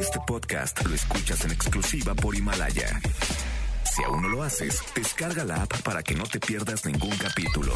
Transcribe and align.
Este 0.00 0.18
podcast 0.26 0.84
lo 0.86 0.94
escuchas 0.94 1.44
en 1.44 1.52
exclusiva 1.52 2.14
por 2.14 2.34
Himalaya. 2.34 3.00
Si 3.94 4.02
aún 4.02 4.22
no 4.22 4.28
lo 4.28 4.42
haces, 4.42 4.80
descarga 4.94 5.44
la 5.44 5.62
app 5.62 5.82
para 5.82 6.02
que 6.02 6.14
no 6.14 6.24
te 6.24 6.40
pierdas 6.40 6.84
ningún 6.84 7.16
capítulo. 7.16 7.72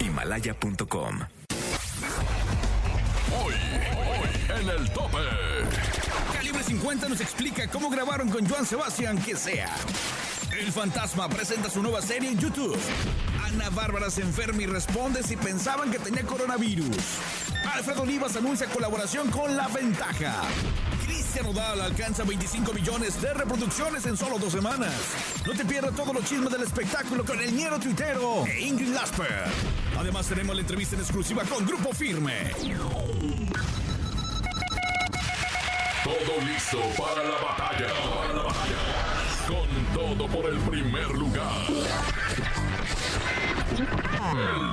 Himalaya.com. 0.00 1.20
Hoy, 3.32 3.54
hoy, 3.54 4.60
en 4.60 4.68
el 4.68 4.90
tope. 4.90 5.18
Calibre 6.34 6.62
50 6.62 7.08
nos 7.08 7.20
explica 7.20 7.66
cómo 7.68 7.90
grabaron 7.90 8.28
con 8.28 8.46
Joan 8.48 8.66
Sebastián 8.66 9.18
que 9.22 9.36
sea. 9.36 9.74
El 10.58 10.70
fantasma 10.70 11.28
presenta 11.28 11.68
su 11.70 11.82
nueva 11.82 12.00
serie 12.00 12.30
en 12.30 12.38
YouTube. 12.38 12.78
Ana 13.44 13.70
Bárbara 13.70 14.10
se 14.10 14.22
enferma 14.22 14.62
y 14.62 14.66
responde 14.66 15.22
si 15.22 15.36
pensaban 15.36 15.90
que 15.90 15.98
tenía 15.98 16.22
coronavirus. 16.22 16.96
Alfredo 17.72 18.02
Olivas 18.02 18.36
anuncia 18.36 18.66
colaboración 18.68 19.30
con 19.30 19.56
La 19.56 19.66
Ventaja. 19.68 20.42
Cristian 21.34 21.56
Odal 21.56 21.80
alcanza 21.80 22.22
25 22.22 22.72
millones 22.72 23.20
de 23.20 23.34
reproducciones 23.34 24.06
en 24.06 24.16
solo 24.16 24.38
dos 24.38 24.52
semanas. 24.52 24.94
No 25.44 25.52
te 25.52 25.64
pierdas 25.64 25.92
todos 25.96 26.14
los 26.14 26.24
chismes 26.26 26.48
del 26.48 26.62
espectáculo 26.62 27.24
con 27.24 27.40
el 27.40 27.52
ñero 27.52 27.76
tuitero 27.80 28.46
e 28.46 28.60
Ingrid 28.60 28.94
Lasper. 28.94 29.42
Además 29.98 30.28
tenemos 30.28 30.54
la 30.54 30.60
entrevista 30.60 30.94
en 30.94 31.00
exclusiva 31.02 31.42
con 31.42 31.66
Grupo 31.66 31.92
Firme. 31.92 32.52
Todo 36.04 36.40
listo 36.46 36.78
para 37.02 37.24
la 37.24 37.36
batalla. 37.42 37.88
Para 37.88 38.34
la 38.34 38.42
batalla. 38.44 38.78
Con 39.48 39.66
todo 39.92 40.28
por 40.28 40.48
el 40.48 40.58
primer 40.58 41.08
lugar. 41.08 41.66
El 44.36 44.72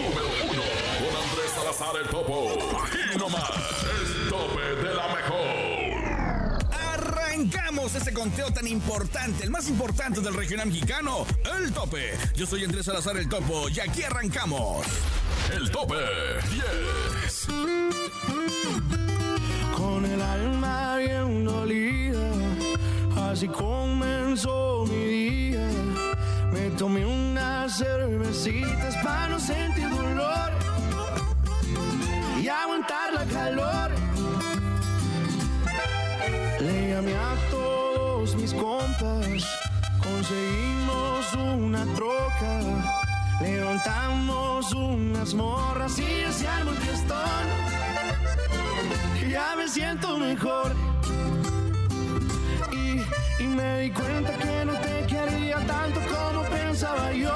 El 1.71 2.07
Topo. 2.09 2.51
Aquí 2.83 3.17
nomás. 3.17 3.49
El 3.89 4.29
tope 4.29 4.61
de 4.83 4.93
la 4.93 5.07
mejor. 5.07 6.67
Arrancamos 6.69 7.95
este 7.95 8.11
conteo 8.11 8.51
tan 8.51 8.67
importante, 8.67 9.45
el 9.45 9.51
más 9.51 9.69
importante 9.69 10.19
del 10.19 10.33
regional 10.33 10.67
mexicano, 10.67 11.25
el 11.57 11.71
tope. 11.71 12.11
Yo 12.35 12.45
soy 12.45 12.65
Andrés 12.65 12.87
Salazar 12.87 13.15
el 13.15 13.29
Topo 13.29 13.69
y 13.69 13.79
aquí 13.79 14.03
arrancamos. 14.03 14.85
El 15.53 15.71
tope 15.71 15.95
10. 16.51 17.47
Con 19.77 20.05
el 20.05 20.21
alma 20.21 20.97
bien 20.97 21.45
dolida, 21.45 22.31
así 23.31 23.47
comenzó 23.47 24.85
mi 24.89 25.05
día. 25.05 25.69
Me 26.51 26.69
tomé 26.71 27.05
unas 27.05 27.77
cervecitas 27.77 28.95
para 28.97 29.29
no 29.29 29.39
sentir 29.39 29.89
dolor 29.89 30.60
aguantar 32.51 33.13
la 33.13 33.25
calor. 33.25 33.91
Le 36.59 36.89
llamé 36.89 37.15
a 37.15 37.35
todos 37.49 38.35
mis 38.35 38.53
compas, 38.53 39.43
conseguimos 39.99 41.33
una 41.33 41.85
troca, 41.95 42.59
levantamos 43.41 44.71
unas 44.73 45.33
morras 45.33 45.97
y 45.97 46.45
armó 46.45 46.71
el 46.71 46.77
fiestón. 46.77 47.45
Ya 49.29 49.55
me 49.55 49.67
siento 49.67 50.17
mejor 50.17 50.75
y, 52.71 53.43
y 53.43 53.47
me 53.47 53.79
di 53.79 53.91
cuenta 53.91 54.37
que 54.37 54.65
no 54.65 54.73
te 54.73 55.05
quería 55.07 55.57
tanto 55.65 55.99
como 56.01 56.43
pensaba 56.43 57.11
yo. 57.13 57.33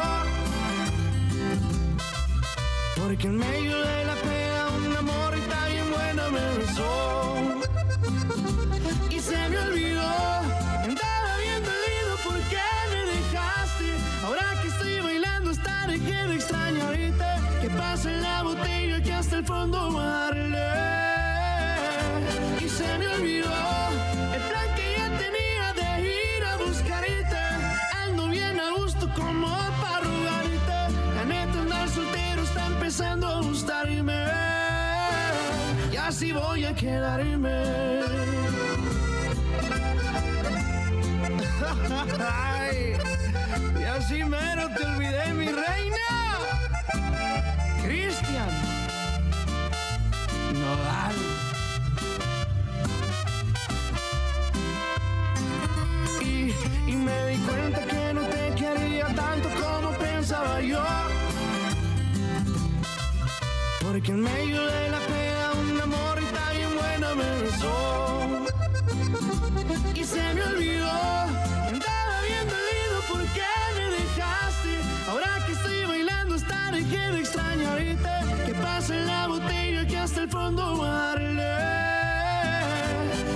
Porque 2.98 3.28
en 3.28 3.38
medio 3.38 3.78
de 3.80 4.06
la 4.06 4.16
morrita 4.16 4.45
Y 9.10 9.20
se 9.20 9.50
me 9.50 9.58
olvidó, 9.58 10.10
andaba 10.84 11.38
bien 11.42 11.64
dolido 11.64 12.14
porque 12.24 12.58
me 12.92 13.02
dejaste. 13.14 13.98
Ahora 14.24 14.44
que 14.62 14.68
estoy 14.68 15.00
bailando 15.02 15.52
estaré 15.52 16.00
que 16.00 16.28
me 16.28 16.36
extraña 16.36 16.88
ahorita. 16.88 17.40
Que 17.62 17.70
pase 17.70 18.18
la 18.18 18.44
botella 18.44 19.02
que 19.02 19.14
hasta 19.14 19.38
el 19.38 19.46
fondo 19.46 19.92
darle. 19.94 20.60
Y 22.60 22.68
se 22.68 22.98
me 22.98 23.08
olvidó 23.08 23.54
el 24.34 24.42
plan 24.42 24.76
que 24.76 24.96
ya 24.98 25.08
tenía 25.18 25.74
de 25.74 26.02
ir 26.06 26.44
a 26.44 26.58
buscarte. 26.58 27.38
Ando 28.04 28.28
bien 28.28 28.60
a 28.60 28.72
gusto 28.72 29.10
como 29.16 29.48
para. 29.82 30.06
La 31.16 31.24
neta 31.24 31.60
andar 31.62 31.90
soltero 31.90 32.44
está 32.44 32.68
empezando 32.68 33.28
a 33.28 33.42
gustarme. 33.42 34.25
Así 36.16 36.32
voy 36.32 36.64
a 36.64 36.74
quedarme. 36.74 37.52
Ay, 42.26 42.94
y 43.78 43.84
así 43.84 44.24
mero 44.24 44.70
te 44.78 44.86
olvidé, 44.86 45.34
mi 45.34 45.48
reina. 45.48 46.08
Cristian 47.84 48.50
Nodal. 50.54 51.16
Y, 56.22 56.54
y 56.92 56.96
me 56.96 57.28
di 57.28 57.38
cuenta 57.40 57.86
que 57.88 58.14
no 58.14 58.22
te 58.22 58.54
quería 58.56 59.08
tanto 59.08 59.50
como 59.50 59.92
pensaba 59.98 60.62
yo. 60.62 60.82
Porque 63.82 64.12
en 64.14 64.22
medio 64.22 64.85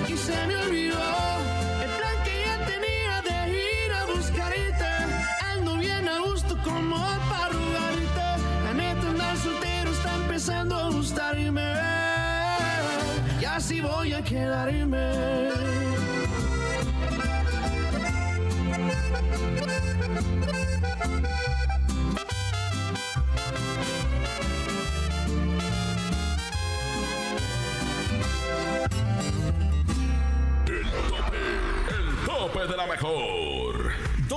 Y 0.07 0.15
se 0.15 0.45
me 0.45 0.55
olvidó 0.57 1.01
el 1.81 1.89
plan 1.89 2.17
que 2.23 2.35
ya 2.45 2.57
tenía 2.65 3.21
de 3.23 3.49
ir 3.51 3.93
a 3.93 4.05
buscarte. 4.05 4.85
Ando 5.53 5.77
bien 5.77 6.07
a 6.07 6.19
gusto 6.19 6.55
como 6.63 6.97
para 7.27 7.49
rogarte. 7.49 8.27
La 8.63 8.73
neta 8.75 9.09
andar 9.09 9.37
soltero 9.37 9.91
está 9.91 10.15
empezando 10.17 10.75
a 10.75 10.89
gustarme. 10.91 11.73
Y 13.41 13.45
así 13.45 13.81
voy 13.81 14.13
a 14.13 14.21
quedarme. 14.21 15.78
El 32.59 32.67
tope 32.67 32.73
de 32.73 32.77
la 32.77 32.87
mejor. 32.87 33.38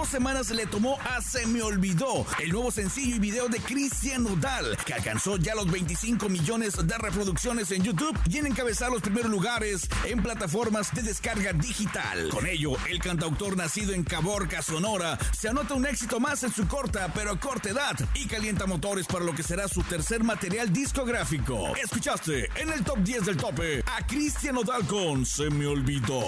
Dos 0.03 0.09
semanas 0.09 0.51
le 0.51 0.67
tomó 0.67 0.99
a 1.01 1.23
Se 1.23 1.47
Me 1.47 1.63
Olvidó, 1.63 2.27
el 2.43 2.51
nuevo 2.51 2.73
sencillo 2.73 3.15
y 3.15 3.19
video 3.21 3.47
de 3.47 3.61
Cristian 3.61 4.25
Nodal, 4.25 4.77
que 4.85 4.95
alcanzó 4.95 5.37
ya 5.37 5.55
los 5.55 5.71
25 5.71 6.29
millones 6.29 6.75
de 6.85 6.99
reproducciones 6.99 7.71
en 7.71 7.85
YouTube 7.85 8.19
y 8.29 8.39
en 8.39 8.49
encabezar 8.49 8.91
los 8.91 9.01
primeros 9.01 9.31
lugares 9.31 9.89
en 10.05 10.21
plataformas 10.21 10.93
de 10.93 11.03
descarga 11.03 11.53
digital. 11.53 12.31
Con 12.31 12.49
ello, 12.49 12.73
el 12.91 12.99
cantautor 12.99 13.57
nacido 13.57 13.93
en 13.93 14.03
Caborca, 14.03 14.61
Sonora, 14.61 15.17
se 15.31 15.49
anota 15.49 15.75
un 15.75 15.87
éxito 15.87 16.19
más 16.19 16.43
en 16.43 16.53
su 16.53 16.67
corta 16.67 17.13
pero 17.15 17.39
corta 17.39 17.71
edad 17.71 17.97
y 18.15 18.27
calienta 18.27 18.67
motores 18.67 19.07
para 19.07 19.25
lo 19.25 19.37
que 19.37 19.45
será 19.45 19.69
su 19.69 19.85
tercer 19.85 20.25
material 20.25 20.73
discográfico. 20.73 21.77
Escuchaste 21.77 22.49
en 22.61 22.73
el 22.73 22.83
top 22.83 22.99
10 22.99 23.27
del 23.27 23.37
tope 23.37 23.85
a 23.87 24.05
Cristian 24.05 24.57
Nodal 24.57 24.85
con 24.85 25.25
Se 25.25 25.49
Me 25.49 25.69
Olvidó. 25.69 26.25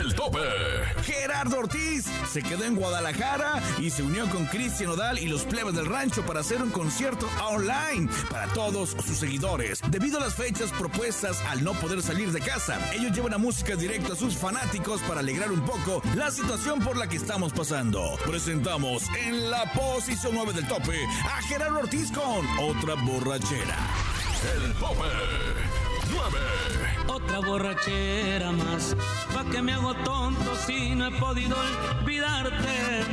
El 0.00 0.14
tope. 0.14 0.40
Gerardo 1.04 1.58
Ortiz 1.60 2.06
se 2.32 2.42
quedó 2.42 2.64
en 2.64 2.74
Guadalajara 2.74 2.85
y 3.78 3.90
se 3.90 4.02
unió 4.02 4.28
con 4.30 4.46
Cristian 4.46 4.90
Odal 4.90 5.18
y 5.18 5.26
los 5.26 5.44
plebes 5.44 5.74
del 5.74 5.86
rancho 5.86 6.24
para 6.24 6.40
hacer 6.40 6.62
un 6.62 6.70
concierto 6.70 7.28
online 7.42 8.08
para 8.30 8.46
todos 8.48 8.90
sus 8.90 9.18
seguidores. 9.18 9.80
Debido 9.90 10.18
a 10.18 10.20
las 10.20 10.34
fechas 10.34 10.70
propuestas 10.72 11.40
al 11.48 11.64
no 11.64 11.72
poder 11.74 12.02
salir 12.02 12.32
de 12.32 12.40
casa, 12.40 12.78
ellos 12.92 13.12
llevan 13.12 13.32
la 13.32 13.38
música 13.38 13.76
directa 13.76 14.12
a 14.12 14.16
sus 14.16 14.36
fanáticos 14.36 15.00
para 15.02 15.20
alegrar 15.20 15.50
un 15.50 15.60
poco 15.60 16.02
la 16.14 16.30
situación 16.30 16.80
por 16.80 16.96
la 16.96 17.08
que 17.08 17.16
estamos 17.16 17.52
pasando. 17.52 18.16
Presentamos 18.26 19.04
en 19.26 19.50
la 19.50 19.64
posición 19.72 20.32
9 20.34 20.52
del 20.52 20.68
tope 20.68 20.98
a 21.24 21.42
Gerardo 21.42 21.78
Ortiz 21.80 22.10
con 22.12 22.46
otra 22.58 22.94
borrachera. 22.94 23.76
El 24.64 24.72
tope 24.74 25.02
9. 25.02 25.85
Otra 27.08 27.38
borrachera 27.40 28.52
más, 28.52 28.96
pa' 29.34 29.44
que 29.50 29.62
me 29.62 29.72
hago 29.72 29.94
tonto 29.94 30.54
si 30.66 30.94
no 30.94 31.06
he 31.06 31.10
podido 31.12 31.56
olvidarte. 32.00 33.04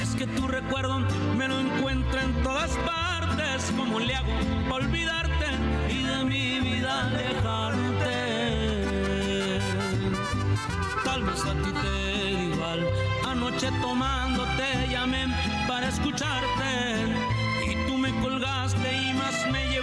Es 0.00 0.14
que 0.14 0.26
tu 0.26 0.46
recuerdo 0.46 1.00
me 1.36 1.48
lo 1.48 1.58
encuentro 1.58 2.20
en 2.20 2.42
todas 2.42 2.70
partes. 2.78 3.72
¿Cómo 3.76 4.00
le 4.00 4.14
hago 4.14 4.32
pa' 4.68 4.76
olvidarte 4.76 5.46
y 5.88 6.02
de 6.02 6.24
mi 6.24 6.60
vida 6.60 7.06
alejarte? 7.06 8.14
Tal 11.04 11.22
vez 11.24 11.44
a 11.44 11.52
ti 11.62 11.72
te 11.82 12.32
igual. 12.54 12.88
Anoche 13.28 13.70
tomando 13.82 14.44
te 14.56 14.88
llamé 14.90 15.26
para 15.68 15.88
escucharte 15.88 16.70
y 17.66 17.86
tú 17.86 17.98
me 17.98 18.10
colgaste 18.20 18.92
y 18.92 19.14
más 19.14 19.50
me 19.50 19.73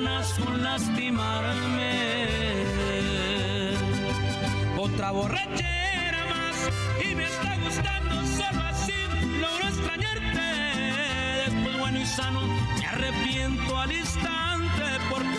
ganas 0.00 0.34
con 0.38 0.62
lastimarme. 0.62 1.94
Otra 4.76 5.10
borrachera 5.10 6.24
más 6.26 6.56
y 7.02 7.14
me 7.14 7.24
está 7.24 7.56
gustando 7.64 8.14
solo 8.26 8.62
así 8.62 8.92
logro 9.40 9.68
extrañarte. 9.68 10.46
Después 11.46 11.78
bueno 11.78 11.98
y 12.00 12.04
sano 12.04 12.40
me 12.78 12.86
arrepiento 12.86 13.78
al 13.78 13.92
instante 13.92 14.84
porque 15.08 15.38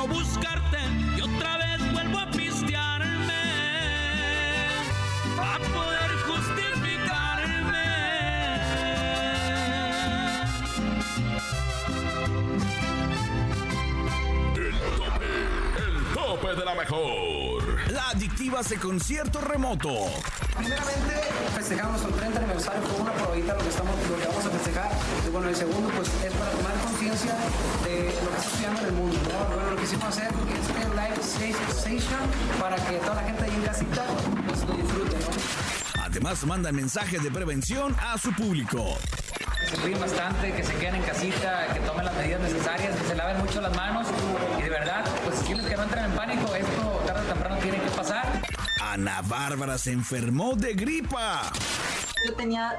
no 0.00 0.06
buscarte 0.06 0.78
y 1.14 1.20
otra 1.20 1.58
vez 1.58 1.92
vuelvo 1.92 2.18
a 2.20 2.30
pistearme 2.30 3.42
a 5.38 5.58
poder 5.58 6.10
justificarme. 6.26 7.84
El 14.56 14.78
tope. 14.96 15.26
El 15.86 16.14
tope 16.14 16.54
de 16.54 16.64
la 16.64 16.74
mejor. 16.74 17.90
La 17.90 18.08
adictiva 18.08 18.60
hace 18.60 18.78
concierto 18.78 19.42
remoto. 19.42 19.90
Primeramente, 20.60 21.14
festejamos 21.54 22.04
el 22.04 22.12
30 22.12 22.38
aniversario 22.38 22.82
con 22.82 23.00
una 23.00 23.12
probadita 23.14 23.54
lo 23.54 23.60
que, 23.60 23.68
estamos, 23.70 23.94
lo 24.10 24.18
que 24.18 24.26
vamos 24.26 24.44
a 24.44 24.50
festejar. 24.50 24.90
Y 25.26 25.30
bueno, 25.30 25.48
el 25.48 25.56
segundo, 25.56 25.88
pues 25.96 26.08
es 26.22 26.32
para 26.34 26.50
tomar 26.50 26.72
conciencia 26.84 27.32
de 27.84 28.12
lo 28.20 28.30
que 28.30 28.36
está 28.36 28.42
sucediendo 28.42 28.80
en 28.80 28.86
el 28.86 28.92
mundo. 28.92 29.16
¿no? 29.24 29.56
Bueno, 29.56 29.70
lo 29.70 29.76
que 29.76 29.84
hicimos 29.84 30.04
hacer 30.04 30.28
este 30.28 30.84
live 30.92 31.16
station 31.70 32.20
para 32.60 32.76
que 32.76 32.96
toda 32.98 33.14
la 33.14 33.22
gente 33.22 33.44
ahí 33.44 33.54
en 33.54 33.62
casita 33.62 34.04
pues, 34.46 34.64
lo 34.68 34.74
disfrute, 34.74 35.16
¿no? 35.16 36.02
Además, 36.04 36.44
manda 36.44 36.72
mensajes 36.72 37.22
de 37.22 37.30
prevención 37.30 37.96
a 37.98 38.18
su 38.18 38.30
público. 38.34 38.98
se 39.66 39.76
cuiden 39.76 40.00
bastante, 40.00 40.52
que 40.52 40.62
se 40.62 40.74
queden 40.74 40.96
en 40.96 41.02
casita, 41.04 41.68
que 41.72 41.80
tomen 41.80 42.04
las 42.04 42.14
medidas 42.16 42.40
necesarias, 42.42 42.94
que 42.96 43.08
se 43.08 43.14
laven 43.14 43.38
mucho 43.38 43.62
las 43.62 43.74
manos 43.74 44.06
y 44.58 44.62
de 44.62 44.68
verdad, 44.68 45.04
pues 45.24 45.40
decirles 45.40 45.66
que 45.66 45.76
no 45.76 45.84
entren 45.84 46.04
en 46.04 46.12
pánico, 46.12 46.54
esto 46.54 47.02
tarde 47.06 47.20
o 47.22 47.32
temprano 47.32 47.56
tiene 47.62 47.80
que 47.80 47.90
pasar. 47.90 48.49
Ana 48.92 49.22
Bárbara 49.22 49.78
se 49.78 49.92
enfermó 49.92 50.54
de 50.56 50.74
gripa. 50.74 51.42
Yo 52.26 52.34
tenía 52.34 52.76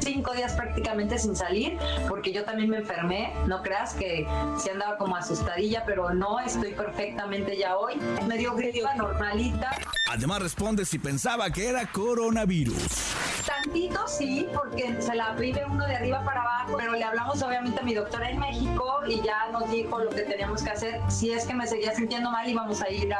cinco 0.00 0.32
días 0.32 0.52
prácticamente 0.52 1.18
sin 1.18 1.34
salir 1.34 1.78
porque 2.08 2.30
yo 2.32 2.44
también 2.44 2.68
me 2.70 2.76
enfermé. 2.78 3.32
No 3.46 3.62
creas 3.62 3.94
que 3.94 4.26
sí 4.62 4.68
andaba 4.70 4.96
como 4.98 5.16
asustadilla, 5.16 5.82
pero 5.86 6.12
no, 6.12 6.38
estoy 6.40 6.72
perfectamente 6.74 7.56
ya 7.56 7.76
hoy. 7.76 7.94
Me 8.28 8.36
dio 8.36 8.54
gripa 8.54 8.94
normalita. 8.94 9.70
Además 10.08 10.42
responde 10.42 10.84
si 10.84 10.98
pensaba 10.98 11.50
que 11.50 11.68
era 11.68 11.86
coronavirus. 11.90 13.14
Tantito 13.46 14.06
sí, 14.06 14.46
porque 14.54 15.00
se 15.00 15.14
la 15.14 15.32
vive 15.32 15.64
uno 15.64 15.86
de 15.86 15.96
arriba 15.96 16.22
para 16.24 16.42
abajo, 16.42 16.76
pero 16.76 16.92
le 16.92 17.02
hablamos 17.02 17.42
obviamente 17.42 17.80
a 17.80 17.82
mi 17.82 17.94
doctora 17.94 18.30
en 18.30 18.38
México 18.38 19.00
y 19.08 19.20
ya 19.22 19.48
nos 19.52 19.70
dijo 19.70 19.98
lo 20.00 20.10
que 20.10 20.22
teníamos 20.22 20.62
que 20.62 20.70
hacer. 20.70 21.00
Si 21.08 21.32
es 21.32 21.44
que 21.46 21.54
me 21.54 21.66
seguía 21.66 21.94
sintiendo 21.94 22.30
mal, 22.30 22.48
íbamos 22.48 22.80
a 22.82 22.90
ir 22.90 23.12
a, 23.12 23.18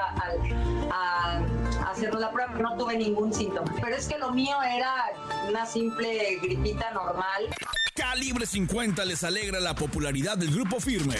a- 0.90 0.90
a 0.92 1.40
hacernos 1.86 2.20
la 2.20 2.30
prueba, 2.30 2.52
no 2.54 2.76
tuve 2.76 2.96
ningún 2.96 3.32
síntoma. 3.32 3.72
Pero 3.82 3.96
es 3.96 4.08
que 4.08 4.18
lo 4.18 4.32
mío 4.32 4.56
era 4.62 4.92
una 5.48 5.66
simple 5.66 6.38
gripita 6.42 6.90
normal. 6.92 7.48
Calibre 7.94 8.46
50 8.46 9.04
les 9.04 9.24
alegra 9.24 9.60
la 9.60 9.74
popularidad 9.74 10.38
del 10.38 10.50
grupo 10.50 10.80
firme. 10.80 11.16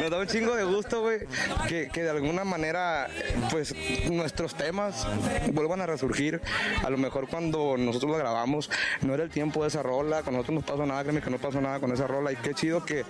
Nos 0.00 0.10
da 0.10 0.18
un 0.18 0.26
chingo 0.26 0.54
de 0.54 0.64
gusto, 0.64 1.00
güey, 1.00 1.20
que, 1.68 1.88
que 1.92 2.02
de 2.02 2.10
alguna 2.10 2.44
manera, 2.44 3.08
pues, 3.50 3.74
nuestros 4.10 4.54
temas 4.54 5.06
vuelvan 5.52 5.80
a 5.80 5.86
resurgir. 5.86 6.40
A 6.82 6.90
lo 6.90 6.98
mejor 6.98 7.28
cuando 7.28 7.76
nosotros 7.76 8.12
lo 8.12 8.18
grabamos, 8.18 8.70
no 9.02 9.14
era 9.14 9.24
el 9.24 9.30
tiempo 9.30 9.62
de 9.62 9.68
esa 9.68 9.82
rola, 9.82 10.22
con 10.22 10.34
nosotros 10.34 10.54
no 10.54 10.62
pasó 10.62 10.86
nada, 10.86 11.02
créeme 11.02 11.20
que 11.20 11.30
no 11.30 11.38
pasó 11.38 11.60
nada 11.60 11.80
con 11.80 11.92
esa 11.92 12.06
rola. 12.06 12.32
Y 12.32 12.36
qué 12.36 12.54
chido 12.54 12.84
que, 12.84 13.04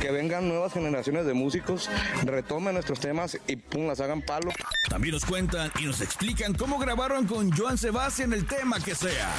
que 0.00 0.10
vengan 0.10 0.48
nuevas 0.48 0.72
generaciones 0.72 1.26
de 1.26 1.34
músicos, 1.34 1.88
retomen 2.24 2.74
nuestros 2.74 3.00
temas 3.00 3.38
y 3.46 3.56
pum, 3.56 3.86
las 3.86 4.00
hagan 4.00 4.22
palo. 4.22 4.52
También 4.88 5.14
nos 5.14 5.24
cuentan 5.24 5.70
y 5.80 5.84
nos 5.84 6.00
explican 6.00 6.54
cómo 6.54 6.78
grabaron 6.78 7.26
con 7.26 7.50
Joan 7.50 7.78
Sebastián 7.78 8.32
el 8.32 8.46
tema 8.46 8.78
que 8.80 8.94
sea. 8.94 9.32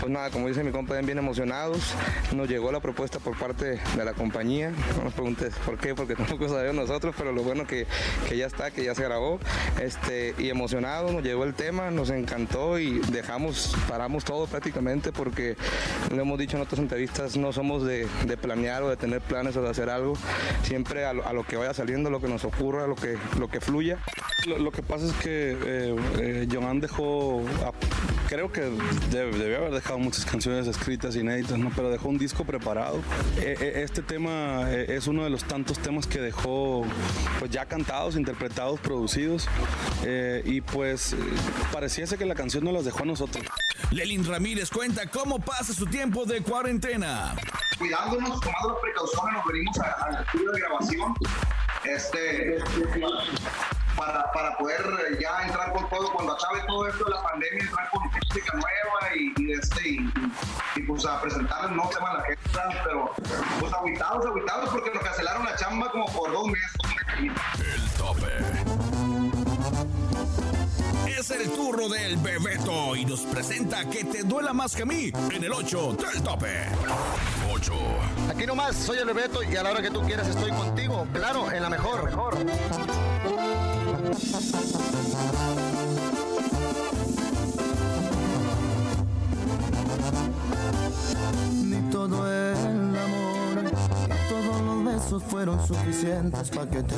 Pues 0.00 0.12
nada, 0.12 0.30
como 0.30 0.46
dice 0.48 0.62
mi 0.62 0.72
compa, 0.72 0.94
bien 1.00 1.16
emocionados. 1.18 1.94
Nos 2.34 2.48
llegó 2.48 2.70
la 2.70 2.80
propuesta 2.80 3.18
por 3.18 3.36
parte 3.38 3.80
de 3.96 4.04
la 4.04 4.12
compañía. 4.12 4.70
No 4.98 5.04
nos 5.04 5.14
preguntes 5.14 5.54
por 5.64 5.78
qué, 5.78 5.94
porque 5.94 6.14
tampoco 6.16 6.48
sabemos 6.48 6.74
nosotros, 6.88 7.14
pero 7.16 7.32
lo 7.32 7.42
bueno 7.42 7.66
que, 7.66 7.86
que 8.28 8.36
ya 8.36 8.46
está, 8.46 8.70
que 8.70 8.84
ya 8.84 8.94
se 8.94 9.02
grabó. 9.04 9.40
Este, 9.80 10.34
y 10.38 10.50
emocionados, 10.50 11.12
nos 11.12 11.22
llegó 11.22 11.44
el 11.44 11.54
tema, 11.54 11.90
nos 11.90 12.10
encantó 12.10 12.78
y 12.78 12.98
dejamos, 13.10 13.74
paramos 13.88 14.24
todo 14.24 14.46
prácticamente 14.46 15.12
porque 15.12 15.56
lo 16.14 16.20
hemos 16.20 16.38
dicho 16.38 16.56
en 16.58 16.62
otras 16.64 16.78
entrevistas, 16.78 17.36
no 17.38 17.52
somos 17.54 17.82
de, 17.84 18.06
de 18.26 18.36
planear 18.36 18.82
o 18.82 18.90
de 18.90 18.96
tener 18.98 19.22
planes 19.22 19.56
o 19.56 19.62
de 19.62 19.70
hacer 19.70 19.88
algo. 19.88 20.12
Siempre 20.62 21.06
a 21.06 21.14
lo, 21.14 21.44
que 21.44 21.56
vaya 21.56 21.72
saliendo, 21.72 22.10
lo 22.10 22.20
que 22.20 22.28
nos 22.28 22.44
ocurra, 22.44 22.86
lo 22.86 22.96
que, 22.96 23.16
lo 23.38 23.48
que 23.48 23.60
fluya. 23.60 23.98
Lo, 24.46 24.70
que 24.70 24.82
pasa 24.82 25.06
es 25.06 25.12
que 25.14 25.56
eh, 25.64 25.96
eh, 26.20 26.46
dejó, 26.80 27.40
a- 27.64 27.72
creo 28.28 28.52
que 28.52 28.60
debe- 29.10 29.32
debió 29.36 29.56
haber 29.58 29.72
dejado 29.72 29.85
muchas 29.96 30.24
canciones 30.24 30.66
escritas 30.66 31.14
inéditas, 31.16 31.58
¿no? 31.58 31.70
pero 31.74 31.90
dejó 31.90 32.08
un 32.08 32.18
disco 32.18 32.44
preparado. 32.44 32.98
Eh, 33.38 33.56
eh, 33.60 33.72
este 33.84 34.02
tema 34.02 34.70
eh, 34.70 34.86
es 34.96 35.06
uno 35.06 35.24
de 35.24 35.30
los 35.30 35.44
tantos 35.44 35.78
temas 35.78 36.06
que 36.06 36.20
dejó 36.20 36.84
pues 37.38 37.50
ya 37.50 37.64
cantados, 37.66 38.16
interpretados, 38.16 38.80
producidos 38.80 39.46
eh, 40.04 40.42
y 40.44 40.60
pues 40.60 41.14
pareciese 41.72 42.18
que 42.18 42.26
la 42.26 42.34
canción 42.34 42.64
no 42.64 42.72
las 42.72 42.84
dejó 42.84 43.02
a 43.02 43.06
nosotros. 43.06 43.44
Lelin 43.90 44.24
Ramírez 44.24 44.70
cuenta 44.70 45.06
cómo 45.08 45.38
pasa 45.38 45.72
su 45.72 45.86
tiempo 45.86 46.24
de 46.24 46.40
cuarentena. 46.42 47.34
cuidándonos, 47.78 48.40
tomando 48.40 48.70
las 48.70 48.78
precauciones, 48.80 49.34
nos 49.34 49.44
venimos 49.46 49.78
a- 49.78 50.04
al 50.06 50.24
estudio 50.24 50.50
de 50.52 50.60
grabación 50.60 51.14
este, 51.84 52.58
para, 53.96 54.30
para 54.32 54.56
poder 54.58 54.80
eh, 54.80 55.18
ya 55.20 55.44
entrar 55.44 55.72
con 55.72 55.88
todo, 55.88 56.12
cuando 56.12 56.32
acabe 56.32 56.60
todo 56.66 56.86
esto 56.88 57.04
de 57.04 57.10
la 57.10 57.22
pandemia, 57.22 57.64
entrar 57.64 57.90
con, 57.90 58.02
música 58.04 58.52
nueva 58.52 59.16
y, 59.16 59.42
y 59.42 59.52
este, 59.52 59.88
y, 59.88 60.12
y, 60.76 60.82
pues 60.82 61.06
a 61.06 61.20
presentarles 61.20 61.70
nuevos 61.72 61.94
temas 61.94 62.10
a 62.10 62.18
la 62.18 62.24
gente, 62.24 62.40
pero 62.84 63.12
pues 63.60 63.72
aguitados, 63.72 64.26
aguitados 64.26 64.68
porque 64.70 64.90
nos 64.92 65.02
cancelaron 65.02 65.44
la 65.44 65.56
chamba 65.56 65.90
como 65.90 66.06
por 66.12 66.32
dos 66.32 66.46
meses. 66.46 66.76
El 67.18 67.90
tope. 67.92 68.26
Es 71.08 71.30
el 71.30 71.50
turno 71.52 71.88
del 71.88 72.18
Bebeto 72.18 72.94
y 72.94 73.06
nos 73.06 73.20
presenta 73.22 73.88
que 73.88 74.04
te 74.04 74.22
duela 74.22 74.52
más 74.52 74.76
que 74.76 74.82
a 74.82 74.86
mí 74.86 75.10
en 75.32 75.44
el 75.44 75.52
8 75.52 75.94
del 75.94 76.22
tope. 76.22 76.66
8. 77.50 77.72
Aquí 78.30 78.46
nomás, 78.46 78.76
soy 78.76 78.98
el 78.98 79.06
Bebeto 79.06 79.42
y 79.42 79.56
a 79.56 79.62
la 79.62 79.70
hora 79.70 79.80
que 79.82 79.90
tú 79.90 80.02
quieras 80.02 80.28
estoy 80.28 80.50
contigo. 80.50 81.06
Claro, 81.14 81.50
en 81.50 81.62
la 81.62 81.70
mejor. 81.70 82.04
mejor. 82.04 82.36
Ni 91.64 91.80
todo 91.90 92.30
el 92.30 92.96
amor, 92.96 93.64
ni 93.64 94.16
todos 94.28 94.60
los 94.62 94.84
besos 94.84 95.22
fueron 95.24 95.66
suficientes 95.66 96.50
para 96.50 96.70
que 96.70 96.84
te 96.84 96.94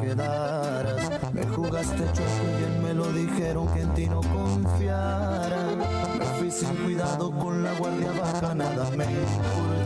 quedaras. 0.00 1.10
Me 1.34 1.46
jugaste 1.46 2.04
chueco 2.14 2.42
y 2.42 2.56
bien 2.58 2.82
me 2.82 2.94
lo 2.94 3.12
dijeron 3.12 3.68
que 3.74 3.82
en 3.82 3.94
ti 3.94 4.06
no 4.06 4.22
confiara. 4.22 5.76
Me 6.18 6.24
fui 6.38 6.50
sin 6.50 6.74
cuidado 6.76 7.30
con 7.32 7.62
la 7.62 7.74
guardia 7.74 8.12
baja, 8.12 8.54
nada 8.54 8.90
me 8.96 9.04
importaba. 9.04 9.85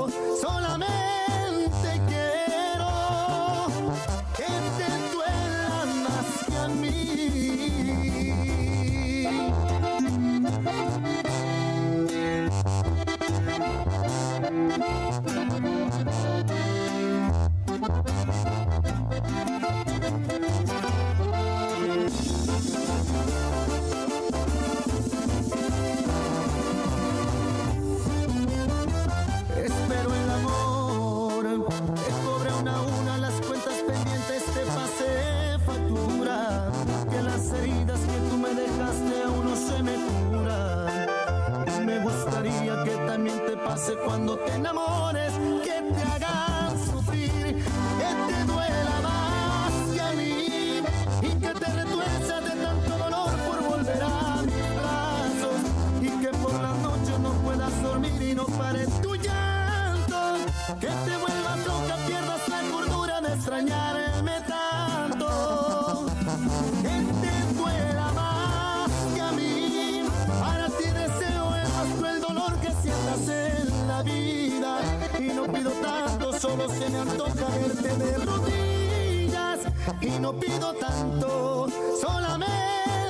se 76.81 76.89
me 76.89 76.99
antoja 76.99 77.47
verte 77.59 77.95
de 77.95 78.17
rodillas. 78.17 79.59
Y 80.01 80.19
no 80.19 80.33
pido 80.33 80.73
tanto, 80.73 81.67
solamente 81.99 83.00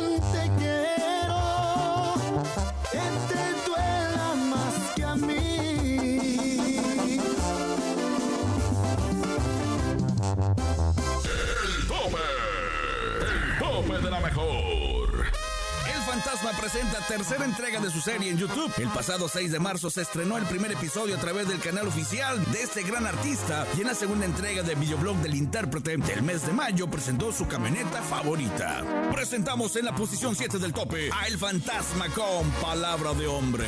Fantasma 16.42 16.60
presenta 16.60 17.00
tercera 17.08 17.46
entrega 17.46 17.80
de 17.80 17.92
su 17.92 18.02
serie 18.02 18.32
en 18.32 18.38
YouTube. 18.38 18.72
El 18.78 18.88
pasado 18.90 19.30
6 19.30 19.52
de 19.52 19.60
marzo 19.60 19.90
se 19.92 20.02
estrenó 20.02 20.38
el 20.38 20.46
primer 20.46 20.72
episodio 20.72 21.16
a 21.16 21.20
través 21.20 21.48
del 21.48 21.60
canal 21.60 21.88
oficial 21.88 22.44
de 22.52 22.64
este 22.64 22.82
gran 22.82 23.06
artista 23.06 23.68
y 23.78 23.82
en 23.82 23.88
la 23.88 23.94
segunda 23.94 24.26
entrega 24.26 24.64
del 24.64 24.78
videoblog 24.78 25.18
del 25.18 25.36
intérprete 25.36 25.98
del 25.98 26.24
mes 26.24 26.46
de 26.46 26.54
mayo 26.54 26.88
presentó 26.88 27.32
su 27.32 27.48
camioneta 27.48 28.02
favorita. 28.02 28.84
Presentamos 29.14 29.76
en 29.76 29.86
la 29.86 29.94
posición 29.94 30.36
7 30.36 30.58
del 30.58 30.74
tope 30.74 31.12
a 31.12 31.28
El 31.28 31.38
Fantasma 31.38 32.08
con 32.10 32.50
Palabra 32.62 33.14
de 33.14 33.28
Hombre. 33.28 33.68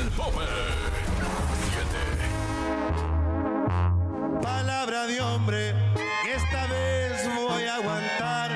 El 0.00 0.08
tope. 0.10 0.44
Palabra 4.42 5.06
de 5.06 5.20
hombre, 5.20 5.74
esta 6.34 6.66
vez 6.66 7.34
voy 7.36 7.62
a 7.64 7.76
aguantar 7.76 8.50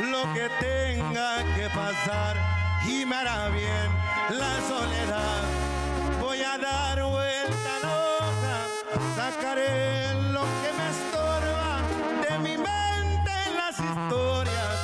lo 0.00 0.32
que 0.32 0.48
tenga 0.60 1.44
que 1.56 1.68
pasar 1.68 2.53
y 2.86 3.04
me 3.06 3.16
hará 3.16 3.48
bien 3.48 3.88
la 4.38 4.60
soledad. 4.68 5.42
Voy 6.20 6.40
a 6.40 6.58
dar 6.58 7.02
vuelta 7.02 7.72
loca, 7.82 8.56
sacaré 9.16 10.14
lo 10.32 10.42
que 10.60 10.70
me 10.78 10.86
estorba 10.94 11.80
de 12.28 12.38
mi 12.38 12.56
mente 12.56 13.32
en 13.46 13.56
las 13.56 13.78
historias. 13.78 14.74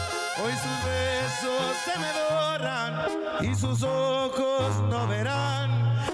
Hoy 0.43 0.53
sus 0.53 0.79
besos 0.85 1.77
se 1.85 1.99
me 1.99 2.11
borran 2.31 2.93
y 3.43 3.55
sus 3.55 3.83
ojos 3.83 4.81
no 4.89 5.07
verán 5.07 5.71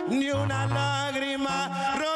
ni 0.08 0.30
una 0.30 0.66
lágrima 0.66 1.94
rodar. 1.98 2.15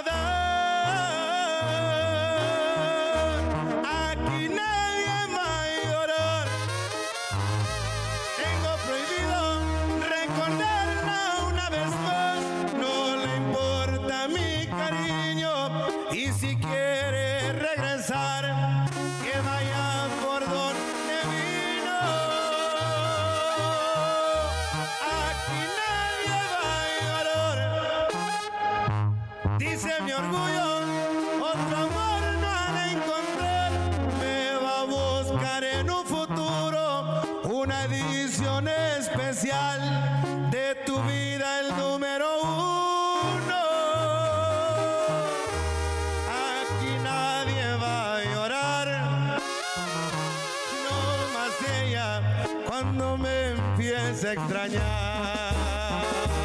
Extrañar. 54.32 56.39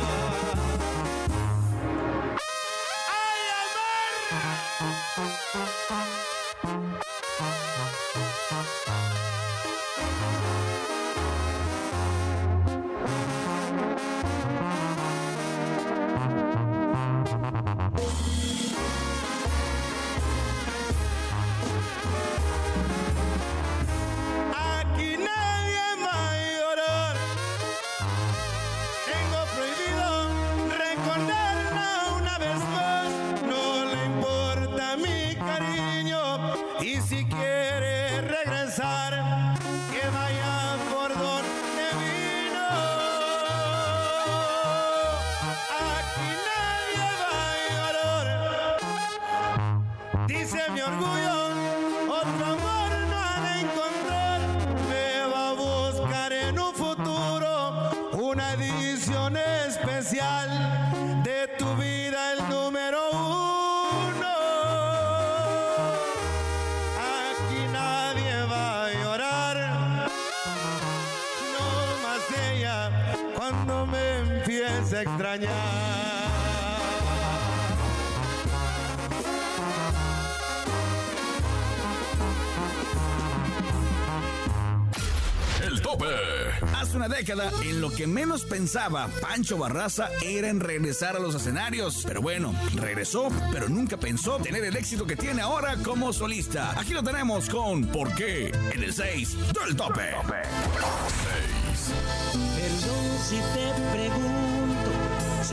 A 74.95 75.01
extrañar. 75.01 75.51
El 85.63 85.81
tope. 85.81 86.05
Hace 86.77 86.97
una 86.97 87.07
década, 87.07 87.51
en 87.63 87.81
lo 87.81 87.89
que 87.89 88.05
menos 88.07 88.43
pensaba 88.43 89.09
Pancho 89.21 89.57
Barraza 89.57 90.09
era 90.21 90.49
en 90.49 90.59
regresar 90.59 91.15
a 91.15 91.19
los 91.19 91.35
escenarios. 91.35 92.03
Pero 92.05 92.21
bueno, 92.21 92.53
regresó, 92.75 93.29
pero 93.51 93.67
nunca 93.67 93.97
pensó 93.97 94.37
tener 94.37 94.63
el 94.63 94.75
éxito 94.75 95.05
que 95.05 95.15
tiene 95.15 95.41
ahora 95.41 95.75
como 95.83 96.13
solista. 96.13 96.79
Aquí 96.79 96.93
lo 96.93 97.03
tenemos 97.03 97.49
con 97.49 97.85
¿Por 97.87 98.13
qué? 98.15 98.51
En 98.73 98.83
el 98.83 98.93
6 98.93 99.37
del 99.53 99.75
tope. 99.75 100.11
Perdón 102.55 103.05
si 103.27 103.35
te 103.37 103.73
pregunto 103.91 104.34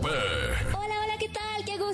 tope. 0.00 0.53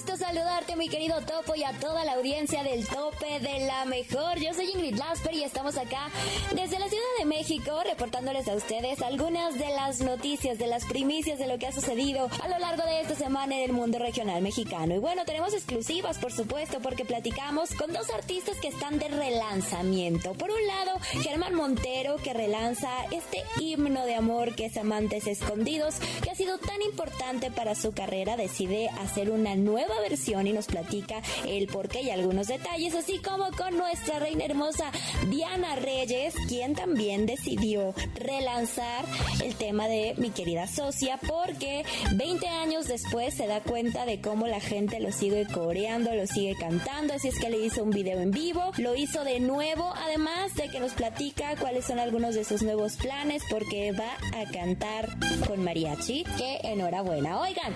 Tope. 0.05 0.21
saludarte, 0.21 0.77
mi 0.77 0.89
querido 0.89 1.21
Topo, 1.23 1.55
y 1.57 1.65
a 1.65 1.73
toda 1.73 2.05
la 2.05 2.13
audiencia 2.13 2.63
del 2.63 2.87
Tope 2.87 3.41
de 3.41 3.67
la 3.67 3.85
Mejor. 3.87 4.39
Yo 4.39 4.55
soy 4.55 4.71
Ingrid 4.71 4.97
Lasper 4.97 5.35
y 5.35 5.43
estamos 5.43 5.77
acá 5.77 6.09
desde 6.55 6.79
la 6.79 6.89
Ciudad 6.89 7.03
de 7.19 7.25
México 7.25 7.83
reportándoles 7.83 8.47
a 8.47 8.55
ustedes 8.55 9.03
algunas 9.03 9.59
de 9.59 9.71
las 9.71 10.01
noticias, 10.03 10.59
de 10.59 10.67
las 10.67 10.85
primicias 10.85 11.39
de 11.39 11.49
lo 11.49 11.59
que 11.59 11.67
ha 11.67 11.73
sucedido 11.73 12.29
a 12.43 12.49
lo 12.49 12.59
largo 12.59 12.85
de 12.85 13.01
esta 13.01 13.17
semana 13.17 13.57
en 13.57 13.63
el 13.63 13.73
mundo 13.73 13.99
regional 13.99 14.41
mexicano. 14.43 14.95
Y 14.95 14.99
bueno, 14.99 15.25
tenemos 15.25 15.53
exclusivas, 15.53 16.19
por 16.19 16.33
supuesto, 16.33 16.81
porque 16.81 17.05
platicamos 17.05 17.71
con 17.75 17.93
dos 17.93 18.11
artistas 18.11 18.57
que 18.59 18.69
están 18.69 18.99
de 18.99 19.09
relanzamiento. 19.09 20.35
Por 20.35 20.51
un 20.51 20.67
lado, 20.67 20.99
Germán 21.23 21.55
Montero, 21.55 22.19
que 22.19 22.35
relanza 22.35 22.91
este 23.11 23.43
himno 23.59 24.05
de 24.05 24.15
amor 24.15 24.55
que 24.55 24.67
es 24.67 24.77
Amantes 24.77 25.27
Escondidos, 25.27 25.97
que 26.23 26.31
ha 26.31 26.35
sido 26.35 26.59
tan 26.59 26.81
importante 26.83 27.51
para 27.51 27.75
su 27.75 27.93
carrera, 27.93 28.37
decide 28.37 28.91
hacer 29.01 29.31
una 29.31 29.57
nueva 29.57 29.90
versión 30.01 30.47
y 30.47 30.53
nos 30.53 30.67
platica 30.67 31.23
el 31.47 31.67
porqué 31.67 32.03
y 32.03 32.11
algunos 32.11 32.47
detalles, 32.47 32.95
así 32.95 33.19
como 33.19 33.51
con 33.53 33.77
nuestra 33.77 34.19
reina 34.19 34.45
hermosa 34.45 34.91
Diana 35.29 35.77
Reyes, 35.77 36.35
quien 36.49 36.75
también 36.75 37.27
decidió 37.27 37.95
relanzar 38.15 39.05
el 39.43 39.55
tema 39.55 39.89
de 39.89 40.15
mi 40.19 40.31
querida 40.31 40.67
socia, 40.67 41.19
porque 41.27 41.85
20 42.13 42.47
años 42.49 42.87
después 42.87 43.35
se 43.35 43.47
da 43.47 43.61
cuenta 43.61 44.05
de 44.05 44.21
cómo 44.21 44.47
la 44.47 44.61
gente 44.61 45.01
lo 45.01 45.13
sigue 45.13 45.47
coreando, 45.47 46.15
lo 46.15 46.27
sigue 46.27 46.55
cantando, 46.59 47.15
así 47.15 47.29
es 47.29 47.39
que 47.39 47.51
le 47.51 47.59
hizo 47.59 47.83
un 47.83 47.91
video 47.91 48.21
en 48.21 48.31
vivo, 48.31 48.73
lo 48.79 48.95
hizo 48.95 49.25
de 49.25 49.41
nuevo, 49.41 49.93
además 49.97 50.55
de 50.55 50.69
que 50.69 50.81
nos 50.81 50.93
platica 50.93 51.57
cuáles 51.57 51.87
son 51.87 51.99
algunos 51.99 52.35
de 52.35 52.45
sus 52.45 52.63
nuevos 52.63 52.97
planes, 52.97 53.43
porque 53.49 53.93
va 53.93 54.13
a 54.39 54.51
cantar 54.51 55.09
con 55.47 55.63
mariachi, 55.65 56.25
que 56.37 56.61
enhorabuena. 56.65 57.41
Oigan, 57.41 57.73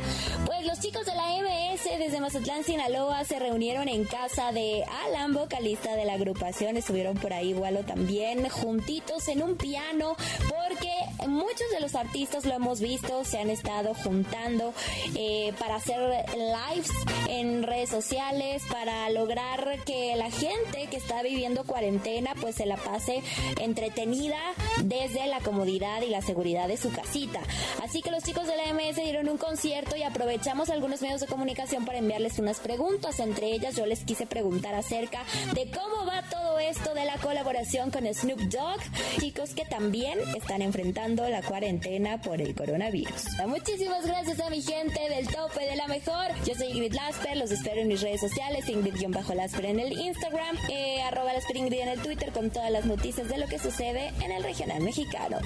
pues 0.47 0.65
los 0.67 0.81
chicos 0.81 1.07
de 1.07 1.15
la 1.15 1.25
MS 1.29 1.94
desde 1.99 2.21
Mazatlán, 2.21 2.65
Sinaloa 2.65 3.25
se 3.25 3.39
reunieron 3.39 3.89
en 3.89 4.05
casa 4.05 4.53
de 4.53 4.85
Alan, 5.07 5.33
vocalista 5.33 5.95
de 5.95 6.05
la 6.05 6.15
agrupación, 6.15 6.77
estuvieron 6.77 7.17
por 7.17 7.33
ahí 7.33 7.51
igual 7.51 7.85
también 7.87 8.49
juntitos 8.49 9.29
en 9.29 9.43
un 9.43 9.57
piano, 9.57 10.17
porque 10.49 10.91
muchos 11.29 11.71
de 11.73 11.81
los 11.81 11.95
artistas 11.95 12.45
lo 12.45 12.55
hemos 12.55 12.81
visto, 12.81 13.25
se 13.25 13.39
han 13.39 13.51
estado 13.51 13.95
juntando 13.95 14.75
eh, 15.15 15.53
para 15.59 15.77
hacer 15.77 15.99
lives 16.35 16.91
en 17.29 17.63
redes 17.63 17.91
sociales, 17.91 18.63
para 18.71 19.09
lograr 19.11 19.79
que 19.85 20.17
la 20.17 20.31
gente 20.31 20.87
que 20.91 20.97
está 20.97 21.23
viviendo 21.23 21.65
cuarentena 21.65 22.33
pues 22.41 22.57
se 22.57 22.67
la 22.67 22.77
pase 22.77 23.23
entretenida 23.61 24.39
desde 24.83 25.27
la 25.27 25.41
comodidad 25.41 26.03
y 26.03 26.11
la 26.11 26.23
seguridad 26.23 26.69
de 26.69 26.77
su 26.77 26.91
casita. 26.91 27.41
Así 27.83 28.03
que 28.03 28.11
los 28.11 28.25
chicos 28.25 28.47
de 28.47 28.57
la 28.57 28.73
MS 28.73 28.97
dieron 28.97 29.29
un 29.29 29.39
concierto 29.39 29.97
y 29.97 30.03
aprovechamos 30.03 30.71
algunos 30.71 31.03
medios 31.03 31.21
de 31.21 31.27
comunicación 31.27 31.85
para 31.85 31.99
enviarles 31.99 32.39
unas 32.39 32.61
preguntas. 32.61 33.21
Entre 33.21 33.53
ellas 33.53 33.77
yo 33.77 33.87
les 33.87 34.05
quise 34.05 34.27
preguntar 34.27 34.75
acerca 34.75 35.23
de 35.55 35.71
cómo 35.71 36.07
va 36.07 36.23
todo 36.29 36.59
esto 36.59 36.95
de 36.95 37.05
la 37.05 37.19
colaboración 37.19 37.91
con 37.91 38.13
Snoop 38.13 38.41
Dogg, 38.41 38.81
chicos 39.21 39.55
que 39.55 39.65
también 39.65 40.19
están 40.37 40.63
enfrentando 40.63 41.04
la 41.05 41.43
cuarentena 41.43 42.19
por 42.23 42.41
el 42.41 42.55
coronavirus. 42.55 43.27
Muchísimas 43.47 44.07
gracias 44.07 44.41
a 44.41 44.49
mi 44.49 44.63
gente 44.63 44.99
del 45.11 45.27
tope 45.27 45.67
de 45.67 45.77
la 45.77 45.87
mejor. 45.87 46.29
Yo 46.47 46.55
soy 46.55 46.69
Ingrid 46.69 46.95
Lasper, 46.95 47.37
los 47.37 47.51
espero 47.51 47.83
en 47.83 47.89
mis 47.89 48.01
redes 48.01 48.23
sociales, 48.23 48.67
Ingrid-Lasper 48.69 49.67
en 49.67 49.81
el 49.81 49.93
Instagram, 49.93 50.57
eh, 50.71 51.03
arroba 51.03 51.35
Lasper 51.35 51.59
Ingrid 51.59 51.81
en 51.81 51.89
el 51.89 52.01
Twitter 52.01 52.33
con 52.33 52.51
todas 52.51 52.71
las 52.71 52.87
noticias 52.87 53.29
de 53.29 53.37
lo 53.37 53.47
que 53.49 53.59
sucede 53.59 54.15
en 54.23 54.33
el 54.33 54.43
regional 54.43 54.81
mexicano. 54.81 55.37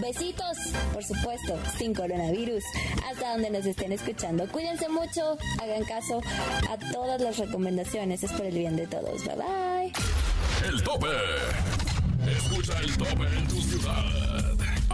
Besitos, 0.00 0.56
por 0.92 1.02
supuesto, 1.02 1.58
sin 1.76 1.94
coronavirus, 1.94 2.62
hasta 3.10 3.32
donde 3.32 3.50
nos 3.50 3.66
estén 3.66 3.90
escuchando. 3.90 4.46
Cuídense 4.46 4.88
mucho, 4.88 5.36
hagan 5.60 5.84
caso 5.84 6.20
a 6.70 6.78
todas 6.92 7.20
las 7.20 7.38
recomendaciones, 7.38 8.22
es 8.22 8.30
por 8.32 8.46
el 8.46 8.56
bien 8.56 8.76
de 8.76 8.86
todos. 8.86 9.24
Bye 9.24 9.34
bye. 9.34 9.92
El 10.68 10.80
tope. 10.84 11.08
Escucha 12.30 12.78
el 12.78 12.96
tope 12.96 13.26
en 13.36 13.48
tu 13.48 13.60
ciudad. 13.60 14.57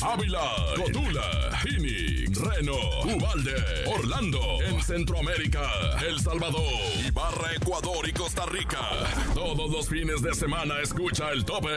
Ávila, 0.00 0.40
Cotula, 0.76 1.58
Phoenix, 1.62 2.38
Reno, 2.38 2.76
Ubalde, 3.04 3.54
Orlando, 3.86 4.40
en 4.62 4.82
Centroamérica, 4.82 5.68
El 6.08 6.20
Salvador, 6.20 6.62
Ibarra, 7.06 7.54
Ecuador 7.54 8.08
y 8.08 8.12
Costa 8.12 8.46
Rica. 8.46 8.80
Todos 9.34 9.70
los 9.70 9.88
fines 9.88 10.22
de 10.22 10.34
semana 10.34 10.80
escucha 10.82 11.30
el 11.30 11.44
tope. 11.44 11.76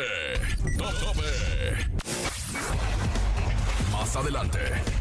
Top 0.77 0.93
tope. 0.99 1.21
Más 3.91 4.15
adelante, 4.15 4.59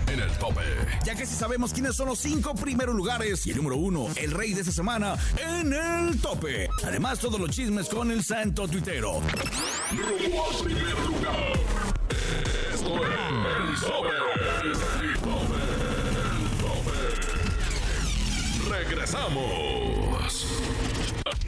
en 0.08 0.20
el 0.20 0.30
tope. 0.38 0.62
Ya 1.04 1.14
que 1.14 1.26
si 1.26 1.34
sabemos 1.34 1.72
quiénes 1.72 1.96
son 1.96 2.08
los 2.08 2.18
cinco 2.18 2.54
primeros 2.54 2.94
lugares 2.94 3.46
y 3.46 3.50
el 3.50 3.56
número 3.56 3.76
uno, 3.76 4.08
el 4.16 4.30
rey 4.30 4.54
de 4.54 4.60
esta 4.60 4.72
semana, 4.72 5.16
en 5.38 5.72
el 5.72 6.20
tope. 6.20 6.68
Además, 6.84 7.18
todos 7.18 7.40
los 7.40 7.50
chismes 7.50 7.88
con 7.88 8.10
el 8.10 8.24
santo 8.24 8.68
tuitero. 8.68 9.20
Rumbo 9.90 10.50
al 10.50 10.64
primer 10.64 10.98
lugar. 11.06 11.63
Regresamos. 18.68 20.46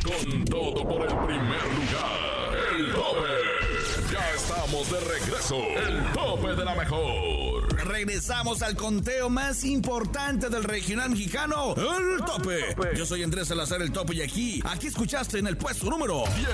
Con 0.03 0.45
todo 0.45 0.83
por 0.89 1.03
el 1.03 1.17
primer 1.25 1.63
lugar. 1.77 2.57
El 2.77 2.93
tope. 2.93 4.13
Ya 4.13 4.31
estamos 4.35 4.91
de 4.91 5.01
regreso. 5.01 5.57
El 5.57 6.13
tope 6.13 6.55
de 6.57 6.65
la 6.65 6.75
mejor. 6.75 7.56
Regresamos 7.87 8.63
al 8.63 8.75
conteo 8.75 9.31
más 9.31 9.63
importante 9.65 10.49
del 10.49 10.65
regional 10.65 11.11
mexicano, 11.11 11.73
el 11.77 12.25
tope. 12.25 12.75
Yo 12.97 13.07
soy 13.07 13.23
Andrés 13.23 13.47
Salazar, 13.47 13.81
el 13.81 13.93
tope, 13.93 14.17
y 14.17 14.23
aquí, 14.23 14.61
aquí 14.65 14.89
escuchaste 14.89 15.39
en 15.39 15.47
el 15.47 15.57
puesto 15.57 15.89
número 15.89 16.25
10. 16.37 16.49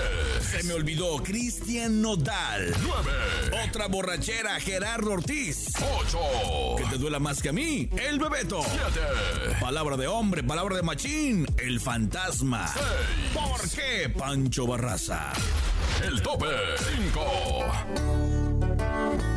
Se 0.44 0.62
me 0.64 0.74
olvidó, 0.74 1.22
Cristian 1.22 2.02
Nodal. 2.02 2.74
9. 2.82 3.10
Otra 3.66 3.88
borrachera, 3.88 4.60
Gerardo 4.60 5.12
Ortiz. 5.12 5.72
8. 6.04 6.18
Que 6.76 6.84
te 6.84 6.98
duela 6.98 7.18
más 7.18 7.40
que 7.40 7.48
a 7.48 7.52
mí, 7.52 7.88
el 7.96 8.18
Bebeto. 8.18 8.60
7. 8.62 9.56
Palabra 9.58 9.96
de 9.96 10.08
hombre, 10.08 10.42
palabra 10.42 10.76
de 10.76 10.82
machín, 10.82 11.46
el 11.56 11.80
fantasma. 11.80 12.70
6. 12.74 12.84
¿Por 13.32 13.70
qué, 13.70 14.10
Pancho 14.10 14.66
Barraza? 14.66 15.32
El 16.04 16.20
tope 16.20 16.48
5. 17.12 19.31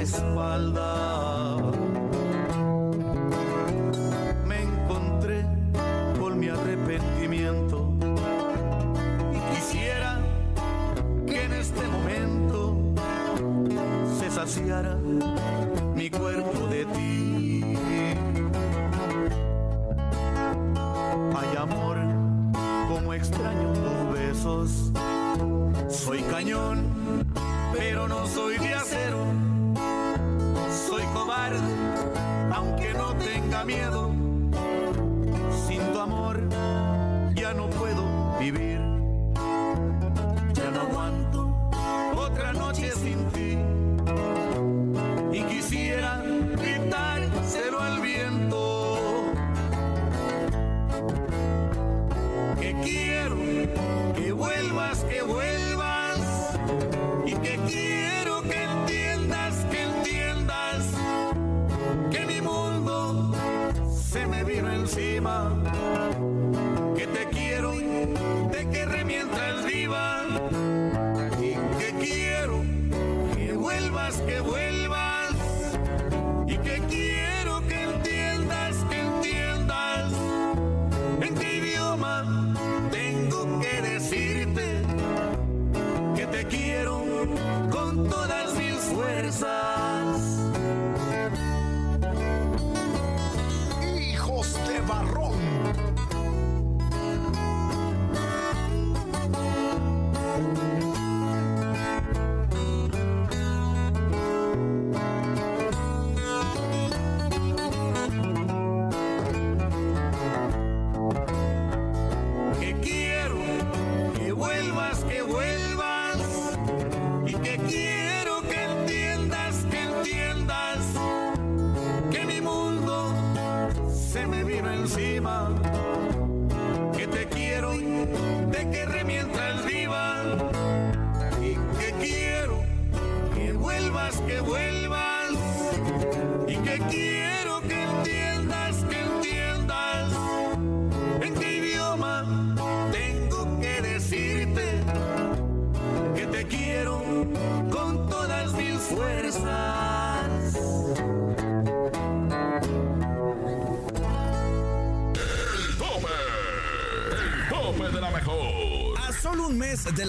Espalda. 0.00 0.87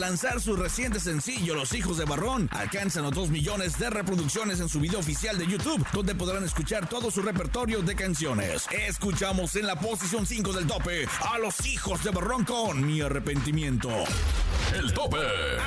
Lanzar 0.09 0.41
su 0.41 0.55
reciente 0.55 0.99
sencillo, 0.99 1.53
Los 1.53 1.71
Hijos 1.75 1.99
de 1.99 2.05
Barrón, 2.05 2.49
alcanzan 2.51 3.03
los 3.03 3.13
2 3.13 3.29
millones 3.29 3.77
de 3.77 3.91
reproducciones 3.91 4.59
en 4.59 4.67
su 4.67 4.79
video 4.79 5.01
oficial 5.01 5.37
de 5.37 5.45
YouTube, 5.45 5.85
donde 5.93 6.15
podrán 6.15 6.43
escuchar 6.43 6.89
todo 6.89 7.11
su 7.11 7.21
repertorio 7.21 7.83
de 7.83 7.95
canciones. 7.95 8.65
Escuchamos 8.71 9.55
en 9.55 9.67
la 9.67 9.75
posición 9.75 10.25
5 10.25 10.51
del 10.53 10.65
tope 10.65 11.07
a 11.31 11.37
Los 11.37 11.63
Hijos 11.67 12.03
de 12.03 12.09
Barrón 12.09 12.43
con 12.43 12.87
Mi 12.87 13.01
Arrepentimiento. 13.01 13.89
El 14.75 14.93
tope. 14.93 15.17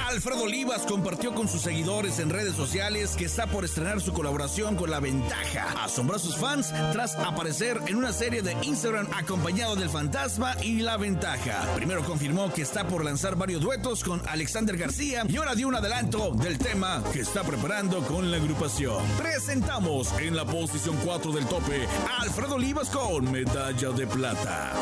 Alfredo 0.09 0.43
Olivas 0.43 0.83
compartió 0.83 1.35
con 1.35 1.49
sus 1.49 1.63
seguidores 1.63 2.21
en 2.21 2.31
redes 2.31 2.55
sociales 2.55 3.17
que 3.17 3.25
está 3.25 3.49
por 3.49 3.65
estrenar 3.65 4.01
su 4.01 4.13
colaboración 4.13 4.77
con 4.77 4.91
La 4.91 5.01
Ventaja. 5.01 5.75
Asombró 5.83 6.17
a 6.17 6.21
sus 6.21 6.37
fans 6.37 6.73
tras 6.93 7.17
aparecer 7.17 7.81
en 7.87 7.97
una 7.97 8.13
serie 8.13 8.43
de 8.43 8.57
Instagram 8.63 9.09
acompañado 9.13 9.75
del 9.75 9.91
Fantasma 9.91 10.55
y 10.63 10.81
La 10.81 10.99
Ventaja. 10.99 11.67
Primero 11.75 12.05
confirmó 12.05 12.53
que 12.53 12.63
está 12.63 12.87
por 12.87 13.05
lanzar 13.05 13.35
varios 13.35 13.61
duetos 13.61 14.05
con 14.05 14.23
Alexander 14.33 14.79
García 14.79 15.25
y 15.29 15.37
ahora 15.37 15.55
dio 15.55 15.69
un 15.69 15.75
adelanto 15.75 16.31
del 16.31 16.57
tema 16.57 17.05
que 17.13 17.21
está 17.21 17.43
preparando 17.43 18.01
con 18.01 18.31
la 18.31 18.39
agrupación. 18.39 19.05
Presentamos 19.19 20.11
en 20.19 20.35
la 20.35 20.47
posición 20.47 20.97
4 21.05 21.33
del 21.33 21.45
tope 21.45 21.87
a 22.09 22.23
Alfredo 22.23 22.55
Olivas 22.55 22.89
con 22.89 23.31
Medalla 23.31 23.91
de 23.91 24.07
Plata. 24.07 24.73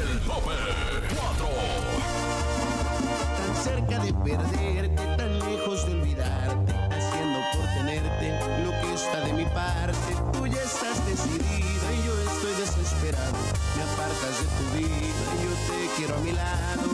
El 0.00 0.20
tope 0.20 0.52
4. 1.18 1.48
tan 3.38 3.64
cerca 3.64 3.98
de 4.04 4.14
perderte, 4.14 5.02
tan 5.16 5.38
lejos 5.40 5.86
de 5.86 5.92
olvidarte, 5.94 6.72
haciendo 6.94 7.40
por 7.54 7.66
tenerte 7.74 8.62
lo 8.64 8.70
que 8.70 8.94
está 8.94 9.20
de 9.26 9.32
mi 9.32 9.44
parte. 9.46 10.14
Tú 10.32 10.46
ya 10.46 10.62
estás 10.62 11.04
decidida 11.06 11.92
y 11.92 12.06
yo 12.06 12.14
estoy 12.30 12.52
desesperado. 12.60 13.36
Me 13.76 13.82
apartas 13.82 14.38
de 14.38 14.46
tu 14.46 14.78
vida 14.78 15.26
y 15.34 15.42
yo 15.42 15.50
te 15.66 15.96
quiero 15.96 16.14
a 16.14 16.20
mi 16.20 16.30
lado. 16.30 16.93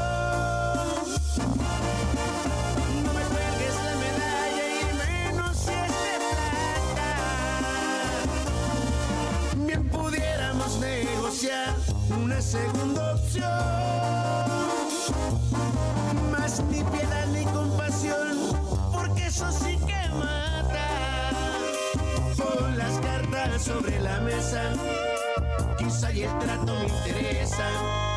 Segunda 12.51 13.13
opción. 13.13 13.49
Más 16.31 16.61
ni 16.69 16.83
piedad 16.83 17.27
ni 17.27 17.45
compasión, 17.45 18.37
porque 18.91 19.27
eso 19.27 19.49
sí 19.53 19.77
que 19.87 20.09
mata. 20.09 20.87
Pon 22.35 22.77
las 22.77 22.99
cartas 22.99 23.61
sobre 23.61 24.01
la 24.01 24.19
mesa 24.19 24.73
quizá 25.77 26.11
y 26.11 26.23
el 26.23 26.39
trato 26.39 26.75
me 26.75 26.87
interesa 26.87 28.10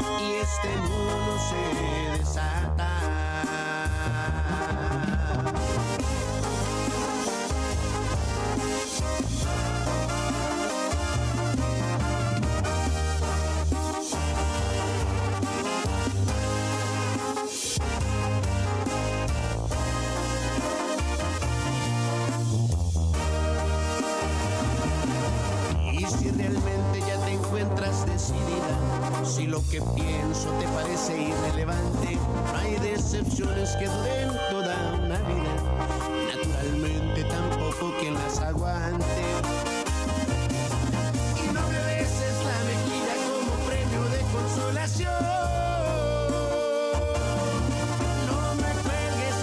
que 29.74 29.80
pienso 30.00 30.50
te 30.60 30.68
parece 30.68 31.20
irrelevante, 31.20 32.16
hay 32.54 32.76
decepciones 32.76 33.74
que 33.76 33.86
duren 33.86 34.28
toda 34.48 34.76
una 35.02 35.18
vida. 35.18 35.54
Naturalmente 36.32 37.24
tampoco 37.24 37.92
quien 37.98 38.14
las 38.14 38.38
aguante. 38.38 39.04
Y 41.42 41.52
no 41.52 41.60
me 41.60 41.78
beses 41.86 42.36
la 42.50 42.58
mejilla 42.70 43.14
como 43.26 43.52
premio 43.66 44.02
de 44.14 44.20
consolación. 44.32 45.12
No 48.28 48.54
me 48.54 48.70
cuelgues 48.84 49.36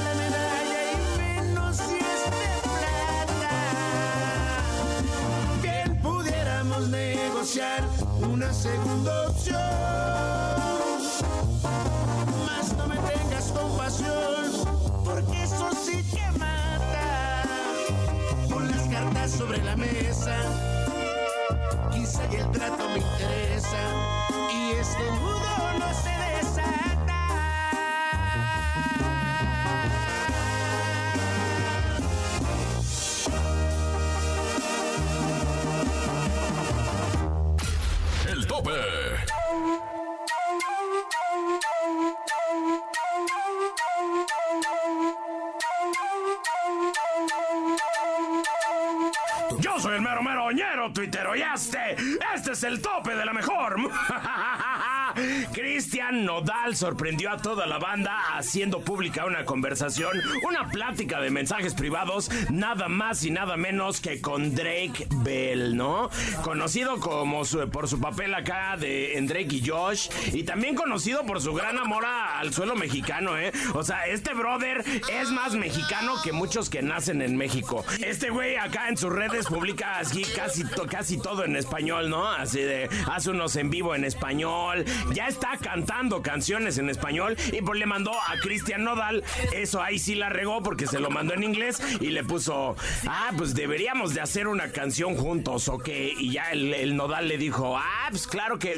Yo 49.61 49.79
soy 49.79 49.95
el 49.95 50.01
mero 50.01 50.23
mero 50.23 50.51
ñero 50.51 50.91
tuitero 50.91 51.35
y 51.35 51.43
este, 51.43 51.95
este 52.33 52.53
es 52.53 52.63
el 52.63 52.81
tope 52.81 53.15
de 53.15 53.23
la 53.23 53.31
mejor. 53.31 53.77
Cristian 55.53 56.25
Nodal 56.25 56.75
sorprendió 56.75 57.31
a 57.31 57.37
toda 57.37 57.65
la 57.65 57.77
banda 57.77 58.17
haciendo 58.35 58.81
pública 58.81 59.25
una 59.25 59.45
conversación, 59.45 60.11
una 60.47 60.69
plática 60.69 61.19
de 61.21 61.29
mensajes 61.29 61.73
privados, 61.73 62.29
nada 62.49 62.87
más 62.87 63.23
y 63.23 63.31
nada 63.31 63.57
menos 63.57 64.01
que 64.01 64.21
con 64.21 64.53
Drake 64.55 65.07
Bell, 65.23 65.75
¿no? 65.75 66.09
Conocido 66.43 66.99
como 66.99 67.45
su- 67.45 67.69
por 67.69 67.87
su 67.87 67.99
papel 67.99 68.33
acá 68.33 68.77
de 68.77 69.17
en 69.17 69.27
Drake 69.27 69.55
y 69.55 69.67
Josh, 69.67 70.09
y 70.33 70.43
también 70.43 70.75
conocido 70.75 71.23
por 71.25 71.41
su 71.41 71.53
gran 71.53 71.77
amor 71.77 72.05
al 72.05 72.53
suelo 72.53 72.75
mexicano, 72.75 73.37
¿eh? 73.37 73.51
O 73.73 73.83
sea, 73.83 74.07
este 74.07 74.33
brother 74.33 74.83
es 75.11 75.29
más 75.29 75.53
mexicano 75.55 76.15
que 76.23 76.31
muchos 76.31 76.69
que 76.69 76.81
nacen 76.81 77.21
en 77.21 77.35
México. 77.37 77.85
Este 78.03 78.29
güey 78.29 78.55
acá 78.55 78.87
en 78.87 78.97
sus 78.97 79.11
redes 79.11 79.45
publica 79.47 79.99
así 79.99 80.23
casi, 80.23 80.63
casi 80.89 81.17
todo 81.19 81.43
en 81.45 81.55
español, 81.55 82.09
¿no? 82.09 82.27
Así 82.29 82.59
de, 82.61 82.89
hace 83.11 83.29
unos 83.31 83.55
en 83.55 83.69
vivo 83.69 83.95
en 83.95 84.03
español, 84.05 84.85
ya 85.13 85.27
está 85.27 85.57
cantando 85.57 86.21
canciones 86.21 86.77
en 86.77 86.89
español 86.89 87.35
y 87.51 87.61
pues 87.61 87.79
le 87.79 87.85
mandó 87.85 88.11
a 88.13 88.37
Cristian 88.41 88.83
Nodal, 88.83 89.23
eso 89.53 89.81
ahí 89.81 89.99
sí 89.99 90.15
la 90.15 90.29
regó 90.29 90.63
porque 90.63 90.87
se 90.87 90.99
lo 90.99 91.09
mandó 91.09 91.33
en 91.33 91.43
inglés 91.43 91.81
y 91.99 92.09
le 92.09 92.23
puso, 92.23 92.75
ah, 93.07 93.31
pues 93.37 93.53
deberíamos 93.53 94.13
de 94.13 94.21
hacer 94.21 94.47
una 94.47 94.71
canción 94.71 95.15
juntos, 95.15 95.67
¿ok? 95.67 95.89
Y 96.19 96.31
ya 96.31 96.51
el, 96.51 96.95
Nodal 96.95 97.27
le 97.27 97.37
dijo, 97.37 97.77
ah, 97.77 98.07
pues 98.09 98.27
claro 98.27 98.59
que, 98.59 98.75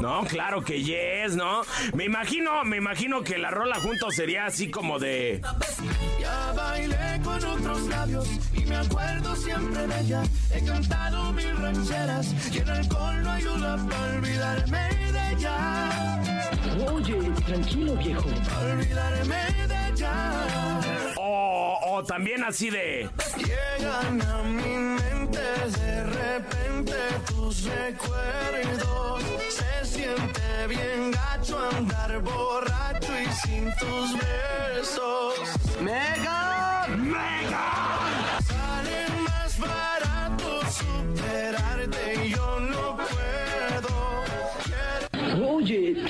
no, 0.00 0.24
claro 0.24 0.62
que 0.62 0.82
yes, 0.82 1.36
¿no? 1.36 1.62
Me 1.94 2.04
imagino, 2.04 2.64
me 2.64 2.76
imagino 2.76 3.22
que 3.22 3.38
la 3.38 3.50
rola 3.50 3.76
juntos 3.76 4.14
sería 4.14 4.46
así 4.46 4.70
como 4.70 4.98
de... 4.98 5.40
Ya 6.20 6.52
bailé 6.52 7.20
con 7.22 7.44
otros 7.44 7.82
labios 7.88 8.28
y 8.52 8.64
me 8.64 8.76
acuerdo 8.76 9.36
siempre 9.36 9.86
de 9.86 10.00
ella. 10.00 10.22
He 10.52 10.64
cantado 10.64 11.32
mil 11.32 11.56
rancheras 11.56 12.34
y 12.52 12.58
el 12.58 12.70
alcohol 12.70 13.22
no 13.22 13.30
ayuda 13.30 13.76
para 13.88 14.16
olvidarme 14.16 15.12
de 15.12 15.25
ella. 15.36 16.20
Oye, 16.92 17.30
tranquilo 17.46 17.96
viejo. 17.96 18.28
Olvidarme 18.60 19.66
de 19.68 19.88
ella. 19.88 20.80
O, 21.16 21.78
o 21.82 22.04
también 22.04 22.44
así 22.44 22.70
de... 22.70 23.08
Llegan 23.36 24.22
a 24.22 24.42
mi 24.42 24.76
mente 24.76 25.40
de 25.78 26.04
repente 26.04 26.94
tus 27.26 27.64
recuerdos. 27.64 29.22
Se 29.48 29.84
siente 29.84 30.66
bien 30.68 31.12
gacho 31.12 31.58
andar 31.76 32.20
borracho 32.20 33.12
y 33.20 33.32
sin 33.32 33.64
tus 33.76 34.12
besos. 34.12 35.34
¡Mega! 35.80 36.86
¡Mega! 36.96 37.95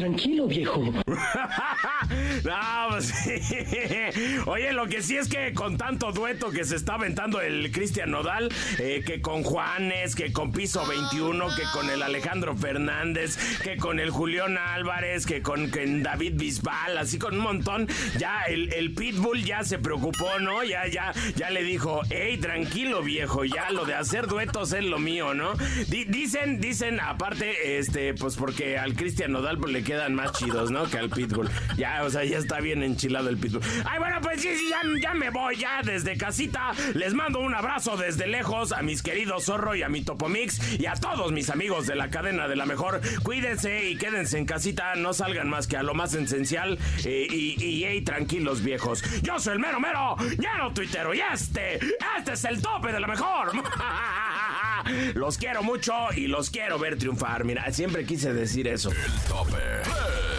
Tranquilo 0.06 0.46
viejo. 0.46 0.82
No, 2.44 2.88
pues. 2.90 3.12
Oye, 4.46 4.72
lo 4.72 4.86
que 4.86 5.02
sí 5.02 5.16
es 5.16 5.28
que 5.28 5.52
con 5.52 5.76
tanto 5.76 6.12
dueto 6.12 6.50
que 6.50 6.64
se 6.64 6.76
está 6.76 6.94
aventando 6.94 7.40
el 7.40 7.70
Cristian 7.72 8.10
Nodal, 8.10 8.48
eh, 8.78 9.02
que 9.04 9.20
con 9.20 9.42
Juanes, 9.42 10.14
que 10.14 10.32
con 10.32 10.52
Piso 10.52 10.86
21, 10.86 11.46
que 11.56 11.62
con 11.72 11.90
el 11.90 12.02
Alejandro 12.02 12.56
Fernández, 12.56 13.36
que 13.62 13.76
con 13.76 14.00
el 14.00 14.10
Julián 14.10 14.58
Álvarez, 14.58 15.26
que 15.26 15.42
con, 15.42 15.70
David 16.02 16.34
Bisbal, 16.36 16.98
así 16.98 17.18
con 17.18 17.34
un 17.34 17.40
montón, 17.40 17.88
ya 18.18 18.42
el, 18.44 18.92
Pitbull 18.96 19.44
ya 19.44 19.62
se 19.64 19.78
preocupó, 19.78 20.38
¿no? 20.40 20.62
Ya, 20.64 20.86
ya, 20.86 21.12
ya 21.34 21.50
le 21.50 21.62
dijo, 21.62 22.00
hey, 22.10 22.38
tranquilo 22.38 23.02
viejo, 23.02 23.44
ya 23.44 23.70
lo 23.70 23.84
de 23.84 23.94
hacer 23.94 24.26
duetos 24.26 24.72
es 24.72 24.84
lo 24.84 24.98
mío, 24.98 25.34
¿no? 25.34 25.52
Di- 25.88 26.04
dicen, 26.04 26.60
dicen, 26.60 27.00
aparte, 27.00 27.78
este, 27.78 28.14
pues 28.14 28.36
porque 28.36 28.78
al 28.78 28.94
Cristian 28.94 29.32
Nodal 29.32 29.58
pues, 29.58 29.72
le 29.72 29.82
quedan 29.82 30.14
más 30.14 30.32
chidos, 30.32 30.70
¿no? 30.70 30.88
Que 30.88 30.98
al 30.98 31.10
Pitbull. 31.10 31.50
Ya, 31.76 32.04
o 32.04 32.10
sea, 32.10 32.24
ya 32.28 32.38
está 32.38 32.60
bien 32.60 32.82
enchilado 32.82 33.28
el 33.28 33.36
Pitbull. 33.38 33.62
Ay, 33.84 33.98
bueno, 33.98 34.16
pues 34.22 34.40
sí, 34.40 34.48
sí, 34.56 34.70
ya, 35.02 35.14
me 35.14 35.30
voy, 35.30 35.56
ya 35.56 35.82
desde 35.82 36.16
casita. 36.16 36.72
Les 36.94 37.14
mando 37.14 37.40
un 37.40 37.54
abrazo 37.54 37.96
desde 37.96 38.26
lejos 38.26 38.72
a 38.72 38.82
mis 38.82 39.02
queridos 39.02 39.44
Zorro 39.44 39.74
y 39.74 39.82
a 39.82 39.88
mi 39.88 40.02
Topomix 40.02 40.78
y 40.78 40.86
a 40.86 40.94
todos 40.94 41.32
mis 41.32 41.50
amigos 41.50 41.86
de 41.86 41.94
la 41.94 42.10
cadena 42.10 42.48
de 42.48 42.56
la 42.56 42.66
mejor. 42.66 43.00
Cuídense 43.22 43.88
y 43.88 43.96
quédense 43.96 44.38
en 44.38 44.46
casita, 44.46 44.94
no 44.94 45.12
salgan 45.12 45.48
más 45.48 45.66
que 45.66 45.76
a 45.76 45.82
lo 45.82 45.94
más 45.94 46.14
esencial 46.14 46.78
eh, 47.04 47.26
y, 47.30 47.62
y, 47.62 47.84
ey, 47.84 48.02
tranquilos 48.02 48.62
viejos. 48.62 49.02
Yo 49.22 49.38
soy 49.38 49.54
el 49.54 49.58
mero 49.58 49.80
mero, 49.80 50.16
lleno 50.38 50.72
tuitero 50.72 51.14
y 51.14 51.20
este, 51.20 51.76
este 51.76 52.32
es 52.32 52.44
el 52.44 52.60
tope 52.60 52.92
de 52.92 53.00
la 53.00 53.06
mejor. 53.06 53.52
Los 55.14 55.38
quiero 55.38 55.62
mucho 55.62 55.92
y 56.14 56.26
los 56.28 56.50
quiero 56.50 56.78
ver 56.78 56.96
triunfar. 56.96 57.44
Mira, 57.44 57.70
siempre 57.72 58.04
quise 58.04 58.32
decir 58.32 58.68
eso. 58.68 58.90
El 58.90 59.12
tope. 59.28 60.35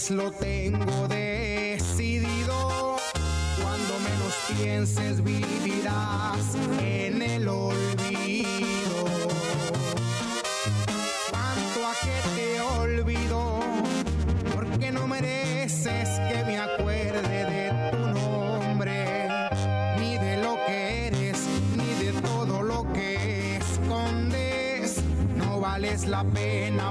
Pues 0.00 0.10
lo 0.12 0.30
tengo 0.30 1.08
decidido. 1.08 2.96
Cuando 3.60 3.98
menos 3.98 4.34
pienses, 4.48 5.22
vivirás 5.22 6.54
en 6.80 7.20
el 7.20 7.46
olvido. 7.46 9.04
Cuanto 11.30 11.86
a 11.86 11.92
que 12.02 12.18
te 12.34 12.60
olvido, 12.62 13.60
porque 14.54 14.90
no 14.90 15.06
mereces 15.06 16.08
que 16.30 16.44
me 16.46 16.58
acuerde 16.58 17.44
de 17.44 17.90
tu 17.90 17.98
nombre, 17.98 19.28
ni 19.98 20.16
de 20.16 20.38
lo 20.38 20.56
que 20.66 21.08
eres, 21.08 21.38
ni 21.76 22.06
de 22.06 22.12
todo 22.22 22.62
lo 22.62 22.90
que 22.94 23.56
escondes. 23.56 25.02
No 25.36 25.60
vales 25.60 26.06
la 26.06 26.24
pena 26.24 26.90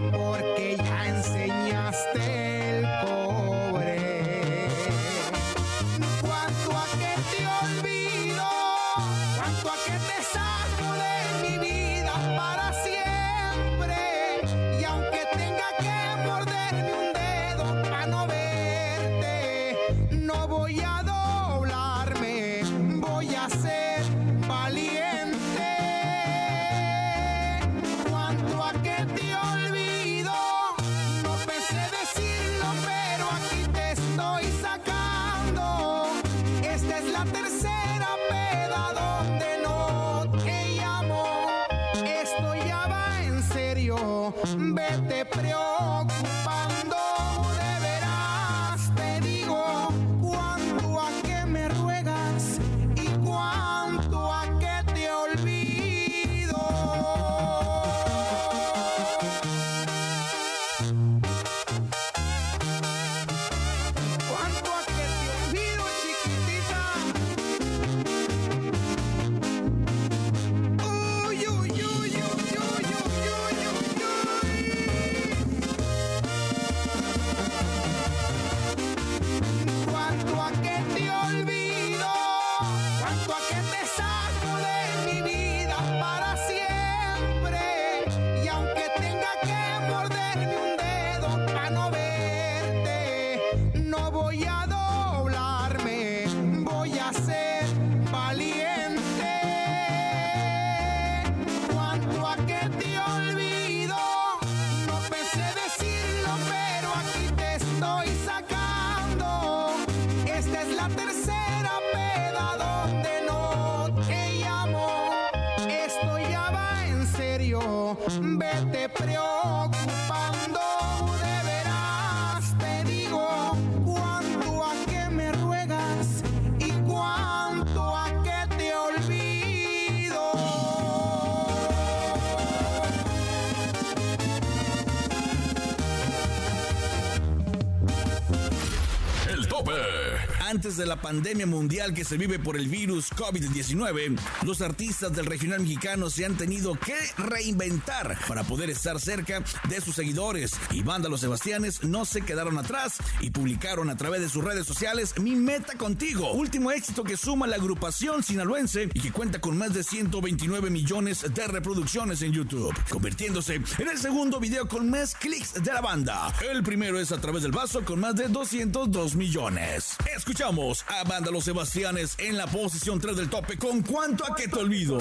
Antes 140.60 140.76
de 140.76 140.86
la 140.86 141.02
pandemia 141.02 141.46
mundial 141.46 141.94
que 141.94 142.04
se 142.04 142.18
vive 142.18 142.38
por 142.38 142.58
el 142.58 142.68
virus 142.68 143.14
COVID-19, 143.14 144.20
los 144.44 144.60
artistas 144.60 145.16
del 145.16 145.26
regional 145.26 145.62
mexicano 145.62 146.10
se 146.10 146.26
han 146.26 146.36
tenido 146.36 146.74
que 146.76 146.98
reinventar 147.18 148.18
para 148.28 148.44
poder 148.44 148.70
estar 148.70 149.00
cerca 149.00 149.42
de 149.70 149.80
sus 149.80 149.96
seguidores. 149.96 150.52
Y 150.72 150.82
Banda 150.84 151.08
Los 151.08 151.22
Sebastianes 151.22 151.86
no 151.86 152.04
se 152.04 152.24
quedaron 152.24 152.58
atrás 152.58 152.98
y 153.22 153.32
publicaron 153.32 153.90
a 153.90 153.98
través 153.98 154.22
de 154.22 154.30
sus 154.30 154.44
redes 154.44 154.66
sociales 154.66 155.14
Mi 155.20 155.36
Meta 155.36 155.78
Contigo, 155.78 156.32
último 156.32 156.72
éxito 156.72 157.04
que 157.04 157.18
suma 157.18 157.48
la 157.48 157.56
agrupación 157.56 158.24
sinaloense 158.24 158.90
y 158.94 159.00
que 159.00 159.12
cuenta 159.12 159.40
con 159.40 159.58
más 159.58 159.74
de 159.74 159.84
129 159.84 160.70
millones 160.70 161.26
de 161.34 161.48
reproducciones 161.48 162.22
en 162.22 162.32
YouTube, 162.32 162.74
convirtiéndose 162.90 163.56
en 163.56 163.88
el 163.88 163.98
segundo 163.98 164.40
video 164.40 164.68
con 164.68 164.90
más 164.90 165.16
clics 165.16 165.54
de 165.54 165.74
la 165.74 165.82
banda. 165.82 166.34
El 166.50 166.64
primero 166.64 167.00
es 167.00 167.12
a 167.12 167.20
través 167.20 167.44
del 167.44 167.52
vaso 167.52 167.84
con 167.84 168.00
más 168.00 168.16
de 168.16 168.28
202 168.28 169.16
millones. 169.16 169.96
Escuchamos 170.16 170.86
a 170.88 171.04
Banda 171.04 171.32
Los 171.32 171.46
Sebastianes 171.46 172.16
en 172.18 172.38
la 172.38 172.48
posición 172.48 173.00
3 173.00 173.18
del 173.18 173.30
tope 173.30 173.58
con 173.58 173.82
cuánto 173.82 174.26
a 174.26 174.36
que 174.36 174.48
te 174.48 174.60
olvido. 174.60 174.98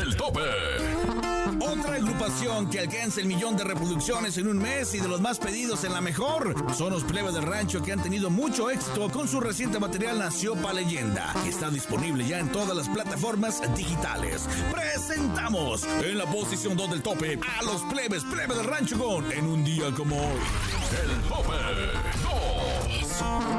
El 0.00 0.16
tope. 0.16 1.27
Otra 1.60 1.96
agrupación 1.96 2.70
que 2.70 2.80
alcanza 2.80 3.20
el 3.20 3.26
millón 3.26 3.56
de 3.56 3.64
reproducciones 3.64 4.38
en 4.38 4.46
un 4.48 4.58
mes 4.58 4.94
y 4.94 5.00
de 5.00 5.08
los 5.08 5.20
más 5.20 5.38
pedidos 5.38 5.84
en 5.84 5.92
la 5.92 6.00
mejor 6.00 6.54
son 6.74 6.92
los 6.92 7.02
plebes 7.04 7.34
del 7.34 7.42
rancho 7.42 7.82
que 7.82 7.92
han 7.92 8.02
tenido 8.02 8.30
mucho 8.30 8.70
éxito 8.70 9.10
con 9.10 9.26
su 9.26 9.40
reciente 9.40 9.78
material 9.78 10.18
Nació 10.18 10.54
Pa' 10.54 10.72
Leyenda, 10.72 11.34
que 11.42 11.50
está 11.50 11.70
disponible 11.70 12.26
ya 12.26 12.38
en 12.38 12.50
todas 12.50 12.76
las 12.76 12.88
plataformas 12.88 13.60
digitales. 13.76 14.48
Presentamos 14.70 15.84
en 16.02 16.18
la 16.18 16.26
posición 16.26 16.76
2 16.76 16.90
del 16.90 17.02
tope 17.02 17.38
a 17.58 17.62
los 17.62 17.82
plebes, 17.82 18.22
plebes 18.24 18.56
del 18.56 18.66
rancho 18.66 18.98
con 18.98 19.30
En 19.32 19.46
un 19.46 19.64
día 19.64 19.90
como 19.96 20.16
hoy. 20.16 20.40
El 21.02 21.20
tope 21.28 21.52
2. 22.22 23.57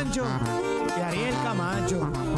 Rancho 0.00 0.24
de 0.96 1.02
Ariel 1.02 1.34
Camacho. 1.42 2.29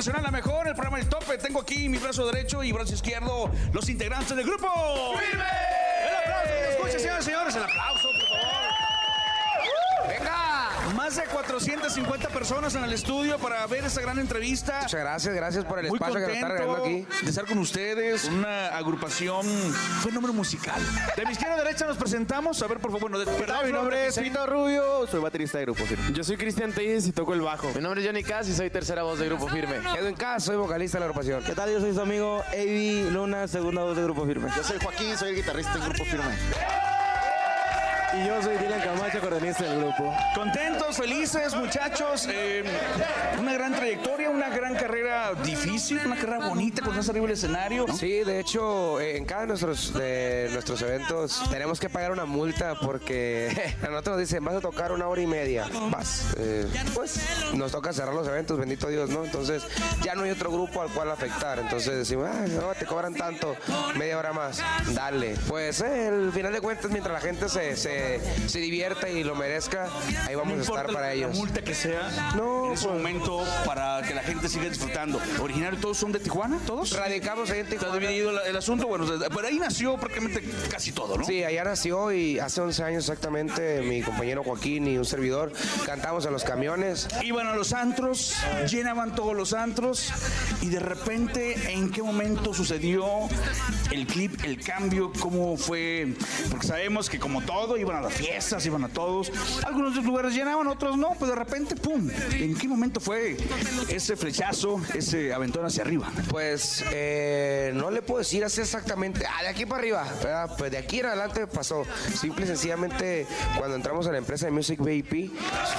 Internacional, 0.00 0.22
la 0.22 0.30
mejor, 0.30 0.66
el 0.66 0.74
programa 0.74 0.98
El 0.98 1.08
Tope. 1.08 1.36
Tengo 1.36 1.60
aquí 1.60 1.88
mi 1.88 1.98
brazo 1.98 2.24
derecho 2.26 2.64
y 2.64 2.72
brazo 2.72 2.94
izquierdo, 2.94 3.50
los 3.72 3.86
integrantes 3.90 4.34
del 4.34 4.46
grupo. 4.46 4.66
¡Firme! 5.18 5.44
El 6.08 6.16
aplauso 6.16 6.48
que 6.48 6.62
lo 6.62 6.70
escuche, 6.70 6.98
señores 6.98 7.22
y 7.22 7.24
señores, 7.26 7.56
el 7.56 7.62
aplauso, 7.64 8.09
más 11.10 11.16
de 11.16 11.24
450 11.24 12.28
personas 12.28 12.74
en 12.76 12.84
el 12.84 12.92
estudio 12.92 13.36
para 13.38 13.66
ver 13.66 13.84
esta 13.84 14.00
gran 14.00 14.18
entrevista. 14.20 14.80
Muchas 14.82 15.00
gracias, 15.00 15.34
gracias 15.34 15.64
por 15.64 15.80
el 15.80 15.88
Muy 15.88 15.96
espacio 15.96 16.14
que 16.20 16.26
nos 16.26 16.34
está 16.34 16.48
regalando 16.48 16.84
aquí. 16.84 17.06
de 17.22 17.28
estar 17.28 17.46
con 17.46 17.58
ustedes, 17.58 18.24
una 18.26 18.68
agrupación, 18.68 19.44
fenómeno 20.04 20.32
musical. 20.32 20.80
De 21.16 21.24
mi 21.26 21.32
izquierda 21.32 21.54
a 21.56 21.64
derecha 21.64 21.86
nos 21.86 21.96
presentamos, 21.96 22.62
a 22.62 22.66
ver 22.68 22.78
por 22.78 22.92
favor, 22.92 23.10
bueno, 23.10 23.18
de, 23.18 23.26
perdón, 23.26 23.66
Mi 23.66 23.72
nombre 23.72 24.06
es 24.06 24.18
Pito 24.18 24.30
Pito 24.30 24.46
Rubio, 24.46 25.06
soy 25.08 25.20
baterista 25.20 25.58
de 25.58 25.64
Grupo 25.64 25.84
Firme. 25.84 26.12
Yo 26.12 26.22
soy 26.22 26.36
Cristian 26.36 26.72
Telles 26.72 27.06
y 27.08 27.12
toco 27.12 27.34
el 27.34 27.40
bajo. 27.40 27.68
Mi 27.74 27.80
nombre 27.80 28.02
es 28.02 28.06
Johnny 28.06 28.22
Cass 28.22 28.48
y 28.48 28.54
soy 28.54 28.70
tercera 28.70 29.02
voz 29.02 29.18
de 29.18 29.26
Grupo 29.26 29.48
Firme. 29.48 29.76
Edwin 29.98 30.14
Cass, 30.14 30.44
soy 30.44 30.56
vocalista 30.56 30.98
de 30.98 31.00
la 31.00 31.06
agrupación. 31.06 31.42
¿Qué 31.42 31.56
tal? 31.56 31.72
Yo 31.72 31.80
soy 31.80 31.92
su 31.92 32.00
amigo 32.00 32.44
Avi 32.52 33.10
Luna, 33.10 33.48
segunda 33.48 33.82
voz 33.82 33.96
de 33.96 34.04
Grupo 34.04 34.24
Firme. 34.26 34.48
Yo 34.56 34.62
soy 34.62 34.78
Joaquín, 34.80 35.16
soy 35.18 35.30
el 35.30 35.36
guitarrista 35.36 35.74
de 35.74 35.80
Grupo 35.80 36.04
Firme. 36.04 36.36
Y 38.12 38.26
yo 38.26 38.42
soy 38.42 38.56
Dylan 38.58 38.80
Camacho, 38.80 39.18
acordeonista 39.18 39.64
del 39.64 39.78
grupo. 39.80 40.14
Contentos, 40.34 40.96
felices, 40.96 41.54
muchachos. 41.54 42.26
eh, 42.30 42.64
una 43.38 43.52
gran 43.52 43.74
trayectoria, 43.74 44.30
una 44.30 44.48
gran 44.50 44.74
carrera 44.74 45.32
difícil, 45.44 46.00
una 46.04 46.16
carrera 46.16 46.48
bonita 46.48 46.82
estás 46.90 47.08
arriba 47.08 47.26
del 47.26 47.34
escenario. 47.34 47.86
¿no? 47.86 47.96
Sí, 47.96 48.24
de 48.24 48.40
hecho, 48.40 49.00
eh, 49.00 49.16
en 49.16 49.24
cada 49.24 49.42
de 49.42 49.46
nuestros, 49.48 49.94
de 49.94 50.48
nuestros 50.52 50.82
eventos 50.82 51.42
tenemos 51.50 51.80
que 51.80 51.88
pagar 51.88 52.12
una 52.12 52.24
multa 52.24 52.74
porque 52.74 53.74
a 53.82 53.86
nosotros 53.86 54.16
nos 54.16 54.28
dicen, 54.28 54.44
vas 54.44 54.56
a 54.56 54.60
tocar 54.60 54.92
una 54.92 55.06
hora 55.08 55.22
y 55.22 55.26
media. 55.26 55.66
Vas. 55.90 56.34
Eh, 56.36 56.66
pues 56.94 57.20
nos 57.54 57.72
toca 57.72 57.92
cerrar 57.92 58.14
los 58.14 58.26
eventos, 58.26 58.58
bendito 58.58 58.88
Dios, 58.88 59.08
¿no? 59.08 59.24
Entonces 59.24 59.62
ya 60.02 60.14
no 60.14 60.24
hay 60.24 60.30
otro 60.30 60.50
grupo 60.50 60.82
al 60.82 60.88
cual 60.90 61.10
afectar. 61.10 61.58
Entonces 61.58 61.96
decimos, 61.96 62.28
ah, 62.30 62.44
no, 62.48 62.74
te 62.74 62.86
cobran 62.86 63.14
tanto, 63.14 63.56
media 63.96 64.18
hora 64.18 64.32
más. 64.32 64.62
Dale. 64.94 65.36
Pues 65.48 65.80
eh, 65.80 66.08
al 66.08 66.32
final 66.32 66.52
de 66.52 66.60
cuentas, 66.60 66.90
mientras 66.90 67.12
la 67.14 67.20
gente 67.20 67.48
se, 67.48 67.76
se, 67.76 67.99
se 68.46 68.58
divierta 68.58 69.08
y 69.08 69.22
lo 69.24 69.34
merezca, 69.34 69.88
ahí 70.26 70.34
vamos 70.34 70.54
No 70.54 70.60
a 70.60 70.62
estar 70.64 70.86
para 70.86 71.00
la 71.08 71.12
ellos. 71.12 71.36
multa 71.36 71.62
que 71.62 71.74
sea 71.74 72.32
No, 72.36 72.66
en 72.68 72.72
ese 72.72 72.86
pues- 72.86 72.96
momento 72.98 73.44
para 73.64 74.02
que 74.02 74.14
la 74.14 74.22
gente 74.22 74.48
siga 74.48 74.68
disfrutando. 74.68 75.20
¿Originario 75.40 75.78
todos 75.80 75.96
son 75.98 76.12
de 76.12 76.20
Tijuana? 76.20 76.58
¿Todos? 76.66 76.92
Radicamos 76.92 77.50
ahí 77.50 77.60
en 77.60 77.66
¿Está 77.66 77.78
Tijuana. 77.86 78.00
dividido 78.00 78.30
el, 78.30 78.38
el 78.48 78.56
asunto? 78.56 78.86
Bueno, 78.86 79.06
pero 79.34 79.46
ahí 79.46 79.58
nació 79.58 79.96
prácticamente 79.96 80.42
casi 80.70 80.92
todo, 80.92 81.16
¿no? 81.16 81.24
Sí, 81.24 81.42
allá 81.44 81.64
nació 81.64 82.12
y 82.12 82.38
hace 82.38 82.60
11 82.60 82.82
años 82.84 83.04
exactamente 83.04 83.82
mi 83.82 84.02
compañero 84.02 84.42
Joaquín 84.42 84.86
y 84.88 84.98
un 84.98 85.04
servidor 85.04 85.52
cantamos 85.86 86.24
en 86.26 86.32
los 86.32 86.44
camiones. 86.44 87.08
Iban 87.22 87.46
a 87.46 87.54
los 87.54 87.72
antros, 87.72 88.34
llenaban 88.70 89.14
todos 89.14 89.34
los 89.34 89.52
antros 89.52 90.12
y 90.62 90.68
de 90.68 90.80
repente, 90.80 91.72
¿en 91.72 91.90
qué 91.90 92.02
momento 92.02 92.54
sucedió 92.54 93.28
el 93.90 94.06
clip, 94.06 94.44
el 94.44 94.62
cambio? 94.62 95.12
¿Cómo 95.20 95.56
fue? 95.56 96.14
Porque 96.50 96.66
sabemos 96.66 97.08
que 97.10 97.18
como 97.18 97.42
todo, 97.42 97.76
a 97.96 98.00
las 98.00 98.12
fiestas, 98.12 98.64
iban 98.66 98.84
a 98.84 98.88
todos. 98.88 99.32
Algunos 99.66 99.96
lugares 100.04 100.34
llenaban, 100.34 100.66
otros 100.66 100.96
no, 100.96 101.10
pero 101.18 101.32
de 101.32 101.36
repente, 101.36 101.76
¡pum! 101.76 102.08
¿En 102.32 102.56
qué 102.56 102.68
momento 102.68 103.00
fue 103.00 103.36
ese 103.88 104.16
flechazo, 104.16 104.80
ese 104.94 105.32
aventón 105.32 105.64
hacia 105.64 105.82
arriba? 105.82 106.10
Pues 106.28 106.84
eh, 106.92 107.72
no 107.74 107.90
le 107.90 108.02
puedo 108.02 108.18
decir 108.18 108.44
así 108.44 108.60
exactamente, 108.60 109.24
ah, 109.26 109.42
de 109.42 109.48
aquí 109.48 109.66
para 109.66 109.80
arriba, 109.80 110.04
¿verdad? 110.22 110.54
pues 110.56 110.70
de 110.70 110.78
aquí 110.78 111.00
en 111.00 111.06
adelante 111.06 111.46
pasó. 111.46 111.84
Simple 112.14 112.44
y 112.44 112.48
sencillamente 112.48 113.26
cuando 113.56 113.76
entramos 113.76 114.06
a 114.06 114.12
la 114.12 114.18
empresa 114.18 114.46
de 114.46 114.52
Music 114.52 114.80
VIP 114.82 115.30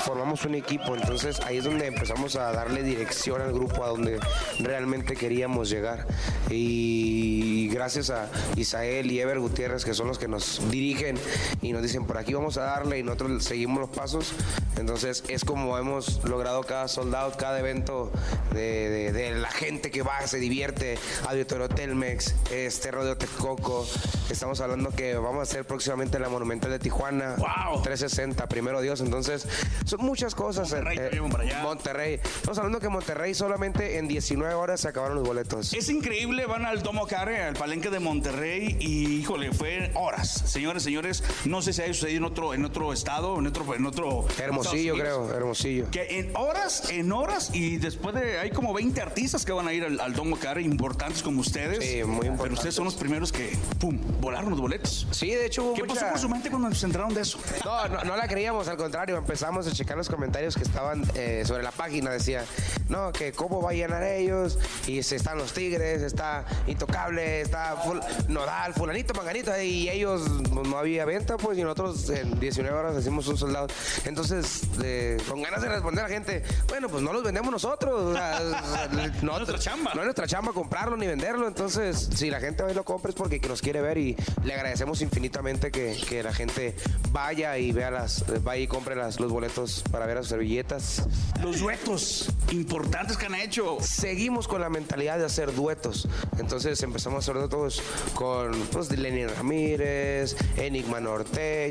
formamos 0.05 0.45
un 0.45 0.55
equipo, 0.55 0.95
entonces 0.95 1.39
ahí 1.41 1.57
es 1.57 1.64
donde 1.64 1.88
empezamos 1.88 2.36
a 2.36 2.51
darle 2.51 2.84
dirección 2.84 3.41
al 3.41 3.53
grupo 3.53 3.84
a 3.84 3.89
donde 3.89 4.20
realmente 4.59 5.16
queríamos 5.16 5.70
llegar. 5.70 6.07
Y 6.49 7.70
gracias 7.70 8.09
a 8.09 8.30
Isael 8.55 9.12
y 9.12 9.20
Ever 9.20 9.39
Gutiérrez 9.39 9.86
que 9.86 9.93
son 9.93 10.07
los 10.07 10.18
que 10.18 10.28
nos 10.28 10.62
dirigen 10.70 11.18
y 11.62 11.74
nos 11.74 11.82
dicen 11.82 12.01
por 12.06 12.18
aquí 12.18 12.34
vamos 12.34 12.58
a 12.58 12.64
darle 12.64 12.99
y 12.99 13.04
nosotros 13.04 13.43
seguimos 13.43 13.80
los 13.82 13.89
pasos. 13.89 14.34
Entonces 14.78 15.24
es 15.28 15.43
como 15.45 15.78
hemos 15.78 16.24
logrado 16.24 16.64
cada 16.64 16.88
soldado, 16.88 17.32
cada 17.38 17.60
evento 17.60 18.12
de, 18.54 18.89
de- 18.89 19.12
de 19.12 19.32
la 19.36 19.49
gente 19.52 19.91
que 19.91 20.02
va, 20.02 20.26
se 20.28 20.38
divierte, 20.38 20.97
Auditorio 21.28 21.68
Telmex, 21.70 22.36
este 22.52 22.91
Rodeo 22.91 23.18
Texcoco. 23.18 23.86
Estamos 24.30 24.62
hablando 24.62 24.91
que 24.91 25.16
vamos 25.16 25.39
a 25.39 25.41
hacer 25.43 25.66
próximamente 25.66 26.18
la 26.20 26.30
Monumental 26.30 26.72
de 26.72 26.80
Tijuana. 26.80 27.36
360, 27.84 28.47
primero 28.47 28.82
Dios. 28.82 29.02
Entonces, 29.02 29.47
son 29.86 30.02
muchas 30.02 30.36
cosas. 30.36 30.72
Monterrey, 30.72 30.97
eh, 30.97 31.02
también 31.10 31.30
para 31.32 31.43
allá. 31.43 31.62
Monterrey. 31.64 32.14
Estamos 32.24 32.58
hablando 32.58 32.80
que 32.80 32.89
Monterrey 32.89 33.34
solamente 33.34 33.97
en 33.97 34.08
19 34.08 34.54
horas 34.54 34.80
se 34.82 34.88
acabaron 34.88 35.16
los 35.18 35.28
boletos. 35.28 35.74
Es 35.74 35.89
increíble, 35.89 36.45
van 36.45 36.66
al 36.66 36.82
Domo 36.82 37.06
Care, 37.08 37.43
al 37.43 37.56
palenque 37.56 37.89
de 37.89 37.99
Monterrey 37.99 38.78
y 38.80 39.20
híjole, 39.20 39.52
fue 39.52 39.91
horas. 39.95 40.30
Señores, 40.45 40.84
señores, 40.84 41.24
no 41.45 41.62
sé 41.62 41.74
si 41.74 41.82
haya 41.92 42.00
sucedido 42.00 42.18
en 42.20 42.26
otro, 42.26 42.54
en 42.54 42.66
otro 42.66 42.94
estado, 42.94 43.38
en 43.39 43.48
otro, 43.48 43.76
en 43.76 43.86
otro. 43.86 44.26
Hermosillo, 44.39 44.94
Unidos. 44.94 45.00
creo, 45.28 45.38
Hermosillo. 45.38 45.86
Que 45.92 46.20
en 46.20 46.36
horas, 46.36 46.89
en 46.89 47.12
horas, 47.12 47.52
y 47.54 47.78
después 47.78 48.16
de. 48.16 48.39
Hay 48.39 48.52
como 48.52 48.74
20 48.74 49.02
artistas 49.02 49.46
que 49.46 49.52
van 49.52 49.68
a 49.68 49.74
ir 49.74 49.84
al, 49.84 50.00
al 50.00 50.14
Domo 50.14 50.38
Care, 50.38 50.62
importantes 50.62 51.22
como 51.22 51.42
ustedes. 51.42 51.80
Sí, 51.84 52.04
muy 52.04 52.20
Pero 52.22 52.32
importantes. 52.34 52.60
ustedes 52.60 52.76
son 52.76 52.86
los 52.86 52.96
primeros 52.96 53.32
que, 53.32 53.58
¡pum! 53.80 54.00
volaron 54.20 54.50
los 54.52 54.60
boletos. 54.62 55.08
Sí, 55.12 55.30
de 55.32 55.46
hecho 55.46 55.64
hubo 55.64 55.74
¿Qué 55.74 55.84
mucha- 55.84 55.96
pasó 56.02 56.10
por 56.12 56.20
su 56.20 56.30
mente 56.30 56.50
cuando 56.50 56.74
se 56.74 56.86
enteraron 56.86 57.14
de 57.14 57.22
eso? 57.22 57.39
No, 57.66 57.88
no, 57.88 58.04
no 58.04 58.16
la 58.16 58.28
creíamos, 58.28 58.68
al 58.68 58.78
contrario, 58.78 59.18
empezamos 59.18 59.68
a 59.68 59.72
checar 59.72 59.98
los 59.98 60.08
comentarios 60.10 60.56
que 60.56 60.64
estaban 60.64 61.04
eh, 61.16 61.44
sobre 61.46 61.64
la 61.64 61.72
página, 61.72 62.12
decía, 62.12 62.46
no, 62.89 63.12
que 63.12 63.32
cómo 63.32 63.62
va 63.62 63.72
a 63.72 63.74
llenar 63.74 64.04
ellos, 64.04 64.58
y 64.88 65.02
se 65.04 65.16
están 65.16 65.38
los 65.38 65.54
Tigres, 65.54 66.02
está 66.02 66.46
Intocable, 66.68 67.42
está 67.42 67.76
ful- 67.84 68.02
Nodal, 68.28 68.74
fulanito, 68.74 69.14
manganito, 69.14 69.52
y 69.62 69.89
ellos 69.89 70.22
pues, 70.54 70.68
no 70.68 70.78
había 70.78 71.06
venta, 71.06 71.38
pues, 71.38 71.58
y 71.58 71.64
nosotros 71.64 71.81
en 72.10 72.40
19 72.40 72.78
horas 72.78 72.98
hicimos 72.98 73.28
un 73.28 73.38
soldado. 73.38 73.68
Entonces, 74.06 74.62
eh, 74.84 75.18
con 75.28 75.42
ganas 75.42 75.62
de 75.62 75.70
responder 75.70 76.06
a 76.06 76.08
la 76.08 76.14
gente, 76.14 76.44
bueno, 76.68 76.90
pues 76.90 77.02
no 77.02 77.12
los 77.12 77.24
vendemos 77.24 77.52
nosotros, 77.52 77.94
o 77.94 78.14
sea, 78.14 78.90
no, 79.22 79.38
nuestra 79.38 79.58
chamba. 79.58 79.94
No 79.94 80.02
es 80.02 80.06
nuestra 80.06 80.28
chamba 80.28 80.54
comprarlo 80.54 80.96
ni 80.98 81.08
venderlo, 81.08 81.48
entonces, 81.48 82.10
si 82.14 82.30
la 82.30 82.40
gente 82.40 82.64
hoy 82.64 82.74
lo 82.74 82.84
compra 82.84 83.10
es 83.10 83.16
porque 83.16 83.40
nos 83.48 83.62
quiere 83.62 83.82
ver 83.82 83.98
y 83.98 84.16
le 84.44 84.54
agradecemos 84.54 85.02
infinitamente 85.02 85.72
que, 85.72 86.00
que 86.08 86.24
la 86.24 86.34
gente 86.34 86.76
vaya 87.12 87.58
y 87.58 87.72
vea 87.72 87.92
las, 87.92 88.24
vaya 88.44 88.64
y 88.64 88.68
compre 88.68 88.96
las, 88.96 89.20
los 89.20 89.32
boletos 89.32 89.84
para 89.92 90.06
ver 90.06 90.18
a 90.18 90.22
sus 90.22 90.30
servilletas. 90.30 91.08
Los 91.42 91.60
duetos 91.60 92.30
importantes 92.52 93.18
que 93.18 93.26
han 93.26 93.36
hecho. 93.36 93.78
Seguimos 93.82 94.48
con 94.48 94.62
la 94.62 94.70
mentalidad 94.70 95.18
de 95.18 95.26
hacer 95.26 95.54
duetos. 95.54 96.08
Entonces 96.38 96.82
empezamos 96.84 97.18
a 97.18 97.20
hacer 97.20 97.36
duetos 97.36 97.82
con 98.14 98.52
pues, 98.72 98.92
Lenny 98.98 99.26
Ramírez, 99.26 100.36
Enigma 100.58 101.00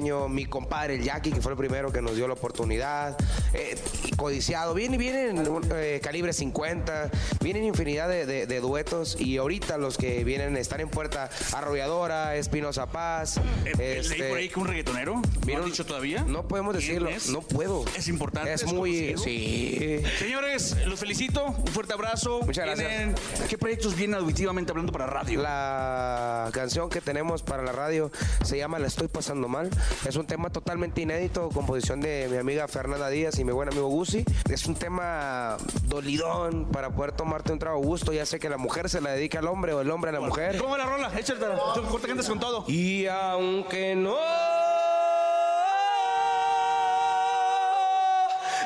Norteño, 0.00 0.28
mi 0.28 0.46
compadre 0.46 0.94
el 0.94 1.02
Jackie, 1.02 1.30
que 1.30 1.42
fue 1.42 1.52
el 1.52 1.58
primero 1.58 1.92
que 1.92 2.00
nos 2.00 2.16
dio 2.16 2.26
la 2.26 2.32
oportunidad, 2.34 3.18
eh, 3.52 3.76
codiciado. 4.16 4.72
Vienen, 4.72 4.98
vienen 4.98 5.42
eh, 5.74 6.00
calibre 6.02 6.32
50, 6.32 7.10
vienen 7.42 7.64
infinidad 7.64 8.08
de, 8.08 8.24
de- 8.24 8.46
de 8.46 8.60
duetos 8.60 9.16
y 9.20 9.36
ahorita 9.36 9.76
los 9.76 9.98
que 9.98 10.24
vienen 10.24 10.56
están 10.56 10.80
en 10.80 10.88
puerta 10.88 11.28
Arrolladora, 11.52 12.34
Espinosa 12.36 12.86
Paz. 12.86 13.38
Eh, 13.78 14.02
Leí 14.08 14.22
por 14.28 14.38
ahí 14.38 14.48
que 14.48 14.60
un 14.60 14.66
reggaetonero. 14.68 15.20
¿No 15.46 15.56
han 15.58 15.64
dicho 15.66 15.84
todavía? 15.84 16.22
No 16.26 16.48
podemos 16.48 16.74
¿Quién 16.76 16.86
decirlo, 16.88 17.08
es? 17.10 17.28
no 17.28 17.42
puedo. 17.42 17.84
Es 17.96 18.08
importante. 18.08 18.52
Es 18.54 18.64
muy- 18.64 19.12
conocido? 19.12 19.22
sí. 19.22 20.02
Señores, 20.18 20.76
los 20.86 20.98
felicito. 20.98 21.44
Un 21.46 21.66
fuerte 21.66 21.92
abrazo. 21.92 22.40
Muchas 22.46 22.64
gracias. 22.64 23.14
¿Qué 23.48 23.58
proyectos 23.58 23.94
vienen 23.96 24.18
auditivamente 24.18 24.72
hablando 24.72 24.92
para 24.92 25.06
radio? 25.06 25.42
La 25.42 26.48
canción 26.52 26.88
que 26.88 27.00
tenemos 27.02 27.42
para 27.42 27.62
la 27.62 27.72
radio 27.72 28.10
se 28.44 28.56
llama 28.56 28.78
La 28.78 28.86
estoy 28.86 29.08
pasando 29.08 29.46
mal. 29.48 29.68
Es 30.06 30.16
un 30.16 30.26
tema 30.26 30.50
totalmente 30.50 31.00
inédito, 31.02 31.48
composición 31.50 32.00
de 32.00 32.28
mi 32.30 32.36
amiga 32.38 32.66
Fernanda 32.68 33.08
Díaz 33.08 33.38
y 33.38 33.44
mi 33.44 33.52
buen 33.52 33.68
amigo 33.68 33.88
Gusi. 33.88 34.24
Es 34.48 34.66
un 34.66 34.74
tema 34.74 35.56
dolidón 35.84 36.66
para 36.72 36.90
poder 36.90 37.12
tomarte 37.12 37.52
un 37.52 37.58
trago 37.58 37.78
a 37.78 37.84
gusto. 37.84 38.12
Ya 38.12 38.26
sé 38.26 38.38
que 38.38 38.48
la 38.48 38.56
mujer 38.56 38.88
se 38.88 39.00
la 39.00 39.10
dedica 39.10 39.40
al 39.40 39.46
hombre 39.46 39.72
o 39.74 39.80
el 39.80 39.90
hombre 39.90 40.10
a 40.10 40.12
la 40.12 40.20
mujer. 40.20 40.56
¿Cómo 40.58 40.76
la 40.76 40.86
rola? 40.86 41.12
Échatela. 41.18 41.58
Tú, 41.74 41.82
corta 41.84 42.06
que 42.06 42.12
andes 42.12 42.28
con 42.28 42.40
todo. 42.40 42.64
Y 42.66 43.06
aunque 43.06 43.94
no 43.94 44.16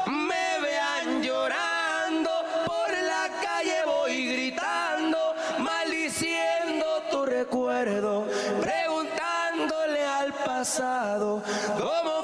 me 0.07 0.61
vean 0.63 1.23
llorando 1.23 2.31
por 2.67 2.91
la 2.91 3.29
calle 3.43 3.77
voy 3.87 4.33
gritando, 4.33 5.19
maldiciendo 5.59 6.85
tu 7.11 7.25
recuerdo, 7.27 8.14
pasado. 10.65 11.43
Cómo 11.77 12.24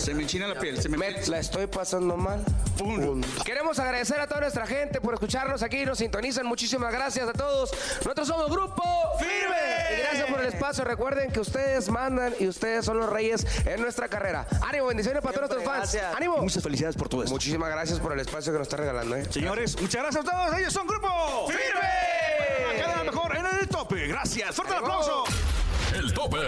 Se 0.00 0.14
me 0.14 0.22
enchina 0.22 0.48
la 0.48 0.58
piel. 0.58 0.80
Se 0.80 0.88
me... 0.88 0.96
La 1.28 1.38
estoy 1.38 1.66
pasando 1.66 2.16
mal. 2.16 2.42
Punto. 2.78 3.26
Queremos 3.44 3.78
agradecer 3.78 4.18
a 4.18 4.26
toda 4.26 4.40
nuestra 4.40 4.66
gente 4.66 4.98
por 5.00 5.12
escucharnos 5.12 5.62
aquí. 5.62 5.84
Nos 5.84 5.98
sintonizan. 5.98 6.46
Muchísimas 6.46 6.90
gracias 6.90 7.28
a 7.28 7.32
todos. 7.34 7.70
Nosotros 7.98 8.26
somos 8.26 8.50
Grupo 8.50 8.82
Firme. 9.18 9.98
Y 9.98 10.00
gracias 10.00 10.30
por 10.30 10.40
el 10.40 10.46
espacio. 10.46 10.84
Recuerden 10.84 11.30
que 11.30 11.40
ustedes 11.40 11.90
mandan 11.90 12.34
y 12.40 12.48
ustedes 12.48 12.86
son 12.86 12.98
los 12.98 13.10
reyes 13.10 13.46
en 13.66 13.82
nuestra 13.82 14.08
carrera. 14.08 14.46
Ánimo, 14.66 14.86
bendiciones 14.86 15.22
para 15.22 15.34
todos 15.34 15.50
nuestros 15.50 15.64
fans. 15.64 15.92
Gracias. 15.92 16.16
Ánimo. 16.16 16.38
Muchas 16.38 16.62
felicidades 16.62 16.96
por 16.96 17.10
todo 17.10 17.22
esto. 17.22 17.34
Muchísimas 17.34 17.68
gracias 17.68 18.00
por 18.00 18.12
el 18.12 18.20
espacio 18.20 18.52
que 18.52 18.58
nos 18.58 18.68
está 18.68 18.78
regalando. 18.78 19.16
¿eh? 19.16 19.26
Señores, 19.30 19.78
muchas 19.80 20.02
gracias 20.02 20.26
a 20.26 20.30
todos. 20.30 20.58
Ellos 20.58 20.72
son 20.72 20.86
Grupo 20.86 21.46
¡Firme! 21.48 22.82
Cada 22.82 23.04
mejor 23.04 23.36
en 23.36 23.46
el 23.60 23.68
tope. 23.68 24.06
Gracias. 24.06 24.54
Fuerte 24.56 24.72
el 24.72 24.80
aplauso. 24.80 25.24
El 25.94 26.14
tope. 26.14 26.38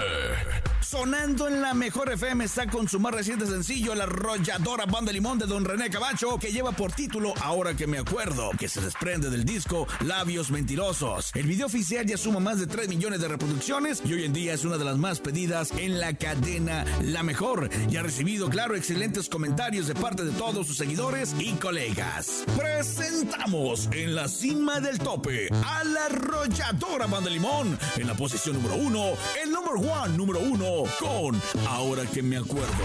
Sonando 0.92 1.48
en 1.48 1.62
la 1.62 1.72
mejor 1.72 2.12
FM 2.12 2.44
está 2.44 2.66
con 2.66 2.86
su 2.86 3.00
más 3.00 3.14
reciente 3.14 3.46
sencillo, 3.46 3.94
La 3.94 4.04
Arrolladora 4.04 4.84
Banda 4.84 5.10
Limón 5.10 5.38
de 5.38 5.46
Don 5.46 5.64
René 5.64 5.88
Cabacho, 5.88 6.36
que 6.38 6.52
lleva 6.52 6.72
por 6.72 6.92
título 6.92 7.32
Ahora 7.40 7.74
que 7.74 7.86
me 7.86 7.96
acuerdo, 7.96 8.50
que 8.58 8.68
se 8.68 8.82
desprende 8.82 9.30
del 9.30 9.46
disco 9.46 9.86
Labios 10.00 10.50
Mentirosos. 10.50 11.30
El 11.34 11.46
video 11.46 11.64
oficial 11.64 12.04
ya 12.04 12.18
suma 12.18 12.40
más 12.40 12.60
de 12.60 12.66
3 12.66 12.90
millones 12.90 13.22
de 13.22 13.28
reproducciones 13.28 14.02
y 14.04 14.12
hoy 14.12 14.24
en 14.24 14.34
día 14.34 14.52
es 14.52 14.66
una 14.66 14.76
de 14.76 14.84
las 14.84 14.98
más 14.98 15.20
pedidas 15.20 15.70
en 15.78 15.98
la 15.98 16.12
cadena 16.12 16.84
La 17.00 17.22
Mejor 17.22 17.70
y 17.90 17.96
ha 17.96 18.02
recibido, 18.02 18.50
claro, 18.50 18.76
excelentes 18.76 19.30
comentarios 19.30 19.86
de 19.86 19.94
parte 19.94 20.24
de 20.24 20.32
todos 20.32 20.66
sus 20.66 20.76
seguidores 20.76 21.34
y 21.38 21.52
colegas. 21.52 22.44
Presentamos 22.54 23.88
en 23.92 24.14
la 24.14 24.28
cima 24.28 24.78
del 24.78 24.98
tope 24.98 25.48
a 25.64 25.84
La 25.84 26.04
Arrolladora 26.04 27.06
Banda 27.06 27.30
Limón 27.30 27.78
en 27.96 28.06
la 28.06 28.14
posición 28.14 28.56
número 28.56 28.74
uno, 28.74 29.12
el 29.42 29.50
number 29.50 29.76
one 29.76 30.18
número 30.18 30.40
uno 30.82 30.90
con 30.98 31.42
Ahora 31.68 32.04
que 32.06 32.22
me 32.22 32.36
acuerdo. 32.36 32.84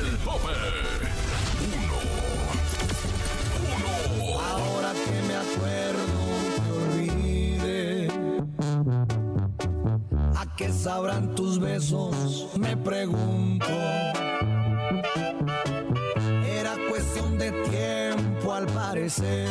El 0.00 0.16
tope. 0.18 0.52
Ahora 4.50 4.92
que 4.92 5.22
me 5.26 5.36
acuerdo 5.36 6.18
te 6.56 6.70
olvide 6.82 8.08
¿A 10.36 10.56
qué 10.56 10.72
sabrán 10.72 11.34
tus 11.34 11.58
besos? 11.58 12.48
Me 12.56 12.76
pregunto 12.76 13.66
Era 16.46 16.76
cuestión 16.88 17.38
de 17.38 17.52
tiempo 17.68 18.54
al 18.54 18.66
parecer 18.66 19.48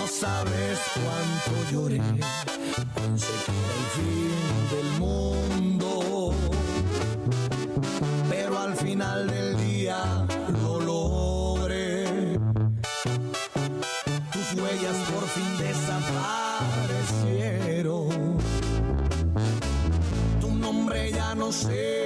No 0.00 0.06
sabes 0.06 0.78
cuánto 0.94 1.70
lloré 1.72 2.00
fin 3.94 4.43
final 8.94 9.26
del 9.26 9.56
día 9.56 9.98
lo 10.62 10.78
logré 10.78 12.04
tus 14.32 14.54
huellas 14.54 14.96
por 15.10 15.26
fin 15.34 15.50
desaparecieron. 15.58 18.38
Tu 20.40 20.48
nombre 20.48 21.10
ya 21.10 21.34
no 21.34 21.50
sé 21.50 22.03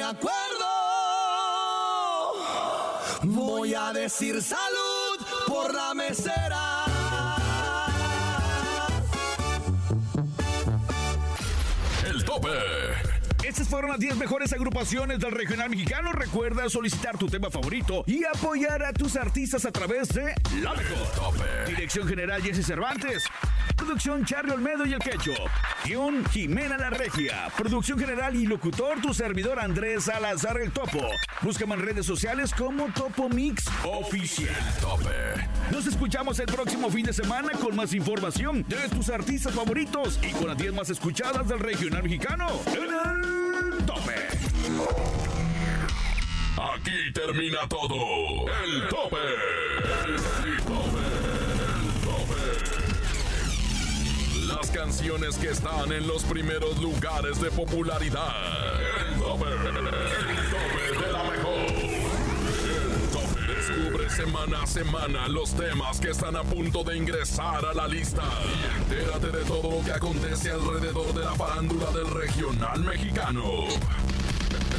me 0.00 0.06
acuerdo, 0.06 0.66
voy 3.22 3.74
a 3.74 3.92
decir 3.92 4.42
salud 4.42 5.26
por 5.46 5.74
la 5.74 5.92
mesera. 5.92 6.84
El 12.06 12.24
tope. 12.24 12.48
Estas 13.44 13.68
fueron 13.68 13.90
las 13.90 14.00
10 14.00 14.16
mejores 14.16 14.54
agrupaciones 14.54 15.18
del 15.18 15.32
regional 15.32 15.68
mexicano. 15.68 16.12
Recuerda 16.12 16.70
solicitar 16.70 17.18
tu 17.18 17.26
tema 17.26 17.50
favorito 17.50 18.02
y 18.06 18.24
apoyar 18.24 18.82
a 18.82 18.94
tus 18.94 19.16
artistas 19.16 19.66
a 19.66 19.70
través 19.70 20.08
de 20.08 20.34
La 20.62 20.72
Mejor. 20.72 21.66
Dirección 21.66 22.08
General 22.08 22.40
Jesse 22.42 22.64
Cervantes. 22.64 23.24
Producción 23.80 24.24
Charlie 24.26 24.52
Olmedo 24.52 24.84
y 24.84 24.92
El 24.92 24.98
Quecho. 24.98 25.32
Guión 25.84 26.24
Jimena 26.26 26.76
La 26.76 26.90
Regia. 26.90 27.48
Producción 27.56 27.98
general 27.98 28.36
y 28.36 28.46
locutor 28.46 29.00
tu 29.00 29.14
servidor 29.14 29.58
Andrés 29.58 30.04
Salazar 30.04 30.60
El 30.60 30.70
Topo. 30.70 31.00
Búscame 31.40 31.74
en 31.74 31.80
redes 31.80 32.04
sociales 32.04 32.52
como 32.52 32.92
Topo 32.92 33.30
Mix 33.30 33.64
Oficial. 33.84 34.54
Nos 35.72 35.86
escuchamos 35.86 36.38
el 36.40 36.46
próximo 36.46 36.90
fin 36.90 37.06
de 37.06 37.14
semana 37.14 37.52
con 37.52 37.74
más 37.74 37.94
información 37.94 38.64
de 38.68 38.88
tus 38.90 39.08
artistas 39.08 39.54
favoritos 39.54 40.20
y 40.22 40.30
con 40.32 40.48
las 40.48 40.58
10 40.58 40.74
más 40.74 40.90
escuchadas 40.90 41.48
del 41.48 41.58
regional 41.58 42.02
mexicano. 42.02 42.48
En 42.66 43.72
el 43.72 43.86
tope. 43.86 44.14
Aquí 46.74 47.12
termina 47.14 47.66
todo. 47.66 48.46
El 48.64 48.88
tope. 48.88 49.16
El 50.06 50.62
tope. 50.64 50.84
El 50.84 50.89
Canciones 54.74 55.36
que 55.36 55.50
están 55.50 55.92
en 55.92 56.06
los 56.06 56.22
primeros 56.24 56.78
lugares 56.78 57.40
de 57.40 57.50
popularidad. 57.50 58.32
El 59.08 59.20
tope. 59.20 59.44
El 59.46 59.58
tope 59.58 61.06
de 61.06 61.12
la 61.12 61.24
mejor. 61.24 61.54
El 62.84 63.08
tope. 63.10 63.52
Descubre 63.52 64.10
semana 64.10 64.62
a 64.62 64.66
semana 64.66 65.28
los 65.28 65.52
temas 65.54 65.98
que 65.98 66.10
están 66.10 66.36
a 66.36 66.44
punto 66.44 66.84
de 66.84 66.96
ingresar 66.96 67.64
a 67.64 67.74
la 67.74 67.88
lista. 67.88 68.22
Y 68.22 68.82
entérate 68.82 69.36
de 69.36 69.44
todo 69.44 69.70
lo 69.70 69.84
que 69.84 69.92
acontece 69.92 70.50
alrededor 70.52 71.14
de 71.14 71.24
la 71.24 71.34
farándula 71.34 71.90
del 71.90 72.08
regional 72.08 72.80
mexicano. 72.80 73.66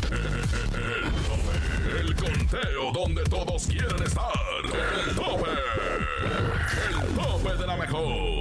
El 0.10 1.14
tope. 1.28 2.00
El 2.00 2.16
conteo 2.16 2.92
donde 2.94 3.24
todos 3.24 3.68
quieren 3.68 4.02
estar. 4.04 4.32
El 5.08 5.16
tope. 5.16 5.50
El 7.02 7.16
tope 7.16 7.58
de 7.58 7.68
la 7.68 7.76
mejor. 7.76 8.41